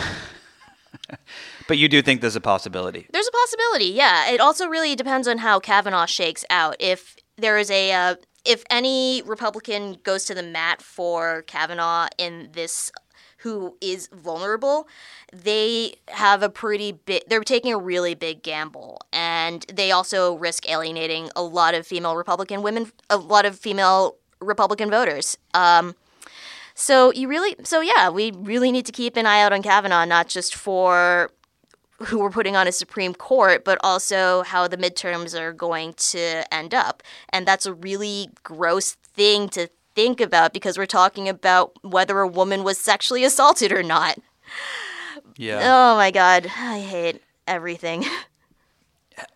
[1.66, 3.06] But you do think there's a possibility?
[3.10, 4.30] There's a possibility, yeah.
[4.30, 6.76] It also really depends on how Kavanaugh shakes out.
[6.78, 12.50] If there is a, uh, if any Republican goes to the mat for Kavanaugh in
[12.52, 12.92] this
[13.38, 14.88] who is vulnerable,
[15.30, 19.02] they have a pretty big, they're taking a really big gamble.
[19.12, 24.16] And they also risk alienating a lot of female Republican women, a lot of female
[24.40, 25.36] Republican voters.
[25.52, 25.94] Um,
[26.74, 30.04] so you really, so yeah, we really need to keep an eye out on Kavanaugh,
[30.04, 31.30] not just for
[31.98, 36.52] who we're putting on a Supreme Court, but also how the midterms are going to
[36.52, 37.02] end up.
[37.30, 42.28] And that's a really gross thing to think about because we're talking about whether a
[42.28, 44.18] woman was sexually assaulted or not.
[45.36, 45.60] Yeah.
[45.62, 46.46] Oh my God.
[46.46, 48.04] I hate everything.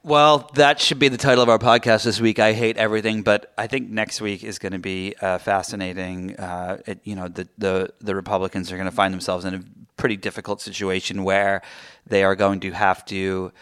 [0.02, 2.38] Well, that should be the title of our podcast this week.
[2.38, 6.36] I hate everything, but I think next week is going to be uh, fascinating.
[6.36, 9.62] Uh, it, you know, the, the the Republicans are going to find themselves in a
[9.96, 11.62] pretty difficult situation where
[12.06, 13.52] they are going to have to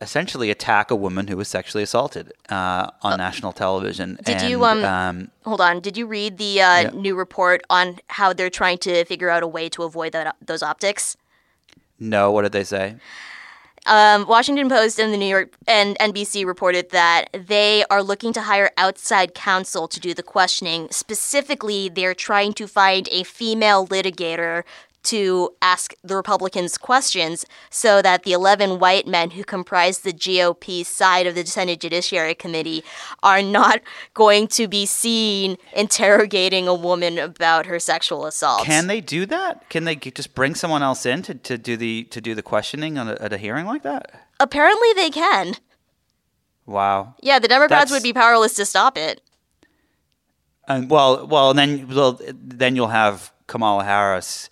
[0.00, 4.18] essentially attack a woman who was sexually assaulted uh, on uh, national television.
[4.24, 5.80] Did and, you um, um, hold on?
[5.80, 6.90] Did you read the uh, yeah.
[6.94, 10.62] new report on how they're trying to figure out a way to avoid that, those
[10.62, 11.16] optics?
[11.98, 12.30] No.
[12.32, 12.96] What did they say?
[13.86, 18.42] Um, Washington Post and the New York and NBC reported that they are looking to
[18.42, 20.88] hire outside counsel to do the questioning.
[20.90, 24.64] Specifically, they're trying to find a female litigator
[25.04, 30.84] to ask the Republicans questions so that the 11 white men who comprise the GOP
[30.84, 32.84] side of the Senate Judiciary Committee
[33.22, 33.80] are not
[34.14, 38.64] going to be seen interrogating a woman about her sexual assault.
[38.64, 39.68] Can they do that?
[39.70, 42.98] Can they just bring someone else in to, to do the to do the questioning
[42.98, 44.28] a, at a hearing like that?
[44.40, 45.54] Apparently they can.
[46.66, 47.14] Wow.
[47.20, 47.92] Yeah, the Democrats That's...
[47.92, 49.20] would be powerless to stop it.
[50.66, 54.48] And well, well, and then well, then you'll have Kamala Harris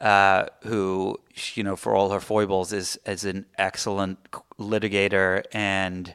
[0.00, 1.18] uh, who
[1.54, 4.18] you know for all her foibles is is an excellent
[4.58, 6.14] litigator and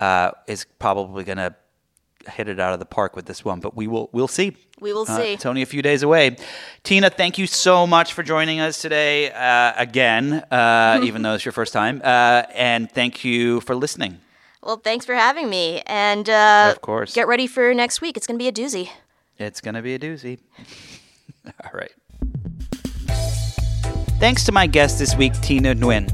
[0.00, 1.54] uh, is probably going to
[2.30, 3.60] hit it out of the park with this one.
[3.60, 4.56] But we will we'll see.
[4.80, 5.32] We will uh, see.
[5.34, 6.36] It's only a few days away.
[6.84, 11.44] Tina, thank you so much for joining us today uh, again, uh, even though it's
[11.44, 12.00] your first time.
[12.04, 14.20] Uh, and thank you for listening.
[14.62, 15.82] Well, thanks for having me.
[15.86, 18.16] And uh, of course, get ready for next week.
[18.16, 18.90] It's going to be a doozy.
[19.38, 20.38] It's going to be a doozy.
[21.64, 21.92] All right.
[24.18, 26.12] Thanks to my guest this week, Tina Nguyen.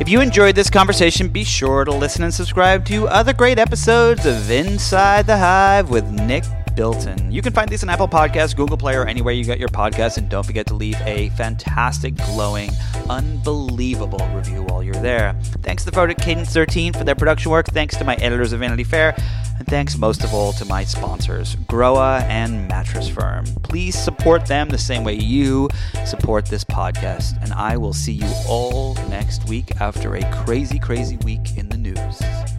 [0.00, 4.24] If you enjoyed this conversation, be sure to listen and subscribe to other great episodes
[4.26, 6.44] of Inside the Hive with Nick
[6.76, 7.32] Bilton.
[7.32, 10.18] You can find these on Apple Podcasts, Google Play, or anywhere you get your podcasts.
[10.18, 12.70] And don't forget to leave a fantastic, glowing,
[13.08, 15.34] unbelievable review while you're there.
[15.62, 17.66] Thanks to the Photo Cadence 13 for their production work.
[17.66, 19.14] Thanks to my editors of Vanity Fair.
[19.58, 23.46] And thanks most of all to my sponsors, Groa and Mattress Firm.
[23.62, 25.68] Please support them the same way you
[26.04, 27.42] support this podcast.
[27.42, 31.78] And I will see you all next week after a crazy, crazy week in the
[31.78, 32.55] news.